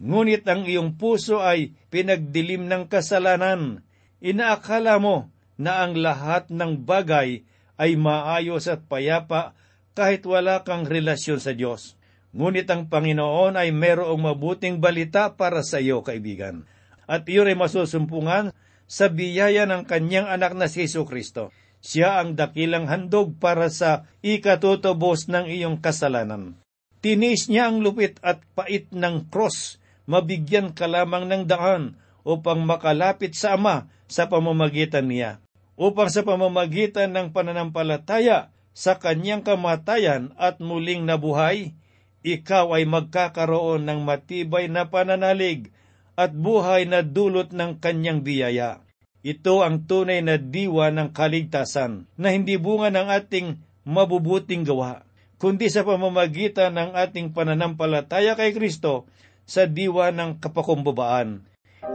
Ngunit 0.02 0.44
ang 0.50 0.66
iyong 0.66 0.98
puso 0.98 1.40
ay 1.40 1.72
pinagdilim 1.88 2.68
ng 2.68 2.90
kasalanan. 2.90 3.86
Inaakala 4.20 4.98
mo 4.98 5.30
na 5.56 5.86
ang 5.86 5.96
lahat 5.96 6.52
ng 6.52 6.84
bagay 6.84 7.46
ay 7.80 7.90
maayos 7.96 8.68
at 8.68 8.84
payapa 8.84 9.56
kahit 9.96 10.26
wala 10.28 10.60
kang 10.66 10.84
relasyon 10.84 11.40
sa 11.40 11.56
Diyos. 11.56 11.96
Ngunit 12.36 12.68
ang 12.68 12.92
Panginoon 12.92 13.56
ay 13.56 13.72
merong 13.72 14.20
mabuting 14.20 14.76
balita 14.76 15.32
para 15.32 15.64
sa 15.64 15.80
iyo, 15.80 16.04
kaibigan. 16.04 16.68
At 17.06 17.26
iyon 17.30 17.50
ay 17.50 17.58
masusumpungan 17.58 18.50
sa 18.86 19.06
biyaya 19.10 19.66
ng 19.66 19.86
kanyang 19.86 20.30
anak 20.30 20.54
na 20.54 20.66
si 20.66 20.86
Yesu 20.86 21.06
Kristo. 21.06 21.54
Siya 21.82 22.18
ang 22.18 22.34
dakilang 22.34 22.90
handog 22.90 23.38
para 23.38 23.70
sa 23.70 24.10
ikatutubos 24.22 25.30
ng 25.30 25.46
iyong 25.46 25.78
kasalanan. 25.78 26.58
Tinis 26.98 27.46
niya 27.46 27.70
ang 27.70 27.78
lupit 27.78 28.18
at 28.26 28.42
pait 28.58 28.90
ng 28.90 29.30
cross, 29.30 29.78
mabigyan 30.10 30.74
ka 30.74 30.90
lamang 30.90 31.30
ng 31.30 31.46
daan 31.46 31.94
upang 32.26 32.66
makalapit 32.66 33.38
sa 33.38 33.54
Ama 33.54 33.86
sa 34.10 34.26
pamamagitan 34.26 35.06
niya. 35.06 35.38
Upang 35.78 36.10
sa 36.10 36.26
pamamagitan 36.26 37.14
ng 37.14 37.30
pananampalataya 37.30 38.50
sa 38.74 38.98
kanyang 38.98 39.46
kamatayan 39.46 40.34
at 40.34 40.58
muling 40.58 41.06
nabuhay, 41.06 41.78
ikaw 42.26 42.74
ay 42.74 42.88
magkakaroon 42.88 43.86
ng 43.86 44.02
matibay 44.02 44.66
na 44.66 44.90
pananalig 44.90 45.70
at 46.16 46.32
buhay 46.32 46.88
na 46.88 47.04
dulot 47.04 47.52
ng 47.52 47.76
kanyang 47.78 48.24
biyaya. 48.24 48.80
Ito 49.20 49.60
ang 49.60 49.84
tunay 49.84 50.24
na 50.24 50.40
diwa 50.40 50.88
ng 50.88 51.12
kaligtasan 51.12 52.08
na 52.16 52.32
hindi 52.32 52.56
bunga 52.56 52.88
ng 52.88 53.08
ating 53.10 53.46
mabubuting 53.84 54.64
gawa, 54.64 55.04
kundi 55.36 55.68
sa 55.68 55.84
pamamagitan 55.84 56.74
ng 56.74 56.90
ating 56.96 57.36
pananampalataya 57.36 58.34
kay 58.34 58.56
Kristo 58.56 59.04
sa 59.44 59.68
diwa 59.68 60.10
ng 60.10 60.42
kapakumbabaan. 60.42 61.44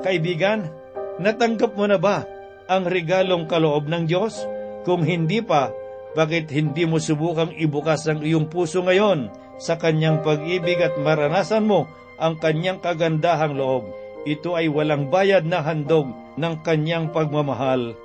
Kaibigan, 0.04 0.72
natanggap 1.20 1.76
mo 1.76 1.88
na 1.88 2.00
ba 2.00 2.24
ang 2.72 2.88
regalong 2.88 3.48
kaloob 3.48 3.92
ng 3.92 4.08
Diyos? 4.08 4.44
Kung 4.88 5.04
hindi 5.04 5.44
pa, 5.44 5.72
bakit 6.12 6.52
hindi 6.52 6.84
mo 6.84 7.00
subukang 7.00 7.56
ibukas 7.56 8.08
ang 8.12 8.24
iyong 8.24 8.52
puso 8.52 8.84
ngayon 8.84 9.32
sa 9.56 9.80
kanyang 9.80 10.20
pag-ibig 10.20 10.80
at 10.84 11.00
maranasan 11.00 11.64
mo 11.64 11.88
ang 12.20 12.36
kanyang 12.40 12.84
kagandahang 12.84 13.56
loob? 13.56 14.01
Ito 14.22 14.54
ay 14.54 14.70
walang 14.70 15.10
bayad 15.10 15.42
na 15.46 15.66
handog 15.66 16.14
ng 16.38 16.54
kanyang 16.62 17.10
pagmamahal. 17.10 17.98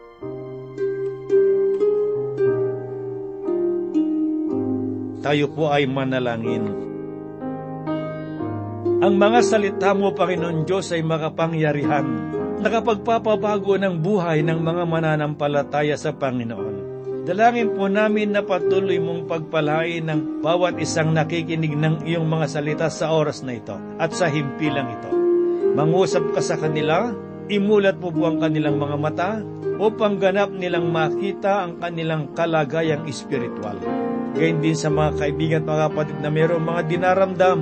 Tayo 5.20 5.50
po 5.52 5.68
ay 5.74 5.90
manalangin. 5.90 6.70
Ang 8.96 9.14
mga 9.20 9.40
salita 9.44 9.92
mo, 9.92 10.16
Panginoon 10.16 10.64
Diyos, 10.64 10.88
ay 10.94 11.05
makapangyarihan, 11.05 12.07
nakapagpapabago 12.64 13.76
ng 13.76 14.00
buhay 14.00 14.40
ng 14.40 14.57
mga 14.57 14.83
mananampalataya 14.88 15.98
sa 16.00 16.16
Panginoon. 16.16 16.96
Dalangin 17.26 17.74
po 17.74 17.90
namin 17.90 18.33
na 18.33 18.46
patuloy 18.46 19.02
mong 19.02 19.26
pagpalain 19.26 20.07
ng 20.07 20.46
bawat 20.46 20.79
isang 20.79 21.11
nakikinig 21.11 21.74
ng 21.74 22.07
iyong 22.07 22.24
mga 22.24 22.46
salita 22.46 22.87
sa 22.87 23.11
oras 23.11 23.42
na 23.42 23.59
ito 23.59 23.74
at 23.98 24.14
sa 24.14 24.31
himpilang 24.31 24.94
ito. 24.94 25.15
Mangusap 25.77 26.33
ka 26.33 26.41
sa 26.41 26.57
kanila, 26.57 27.12
imulat 27.53 28.01
mo 28.01 28.09
po 28.09 28.25
ang 28.25 28.41
kanilang 28.41 28.81
mga 28.81 28.97
mata, 28.97 29.31
upang 29.77 30.17
ganap 30.17 30.49
nilang 30.49 30.89
makita 30.89 31.69
ang 31.69 31.77
kanilang 31.77 32.33
kalagayang 32.33 33.05
espiritual. 33.05 33.77
Gayun 34.33 34.65
din 34.65 34.73
sa 34.73 34.89
mga 34.89 35.21
kaibigan 35.21 35.61
at 35.61 35.69
mga 35.69 35.83
kapatid 35.93 36.19
na 36.25 36.33
mayroong 36.33 36.65
mga 36.65 36.83
dinaramdam. 36.89 37.61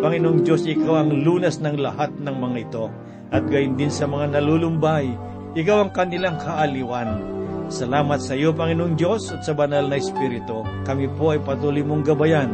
Panginoong 0.00 0.40
Diyos, 0.40 0.64
Ikaw 0.64 1.04
ang 1.04 1.12
lunas 1.12 1.60
ng 1.60 1.76
lahat 1.76 2.16
ng 2.24 2.36
mga 2.40 2.56
ito. 2.56 2.88
At 3.28 3.44
gayon 3.44 3.76
din 3.76 3.92
sa 3.92 4.08
mga 4.08 4.40
nalulumbay, 4.40 5.12
Ikaw 5.52 5.76
ang 5.76 5.92
kanilang 5.92 6.40
kaaliwan. 6.40 7.20
Salamat 7.68 8.24
sa 8.24 8.32
iyo, 8.32 8.56
Panginoong 8.56 8.96
Diyos, 8.96 9.28
at 9.28 9.44
sa 9.44 9.52
banal 9.52 9.92
na 9.92 10.00
Espiritu. 10.00 10.64
Kami 10.88 11.04
po 11.20 11.36
ay 11.36 11.40
patuloy 11.44 11.84
mong 11.84 12.08
gabayan. 12.08 12.48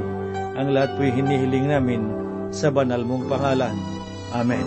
Ang 0.58 0.74
lahat 0.74 0.98
po'y 0.98 1.14
hinihiling 1.14 1.70
namin 1.70 2.02
sa 2.50 2.74
banal 2.74 3.06
mong 3.06 3.30
pangalan. 3.30 3.78
Amen. 4.28 4.60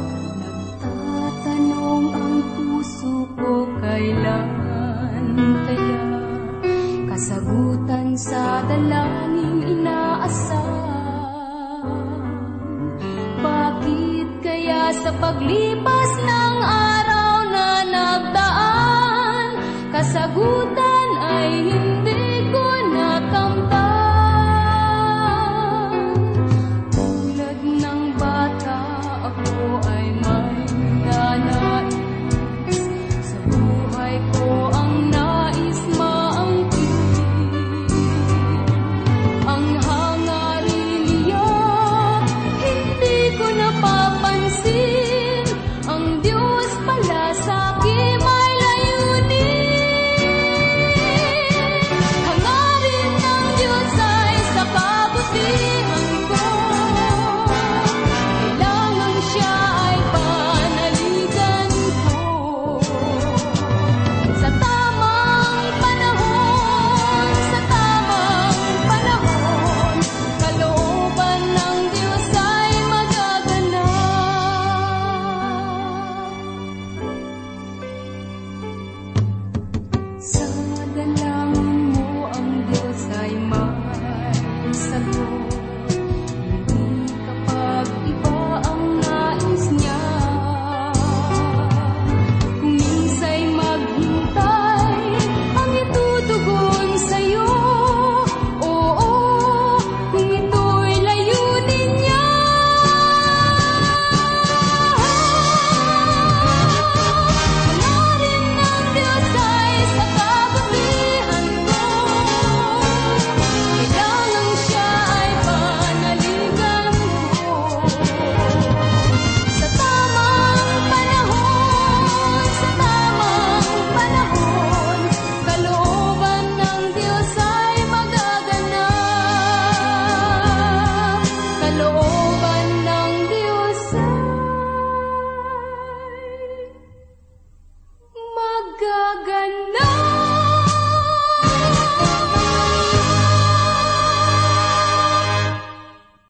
Nagtatanong 0.82 2.06
ang 2.17 2.38
puso 2.58 3.30
ko 3.38 3.69
kailan 3.78 4.50
kaya 5.69 6.02
kasagutan 7.13 8.17
sa 8.17 8.65
dalangin 8.65 9.78
inaasam. 9.78 10.65
Bakit 13.41 14.30
kaya 14.41 14.89
sa 14.97 15.13
paglipas 15.21 16.12
ng 16.26 16.58
araw 16.65 17.34
na 17.54 17.67
nagdaan 17.86 19.50
kasagutan 19.93 21.10
ay 21.21 21.50
hindi 21.69 21.90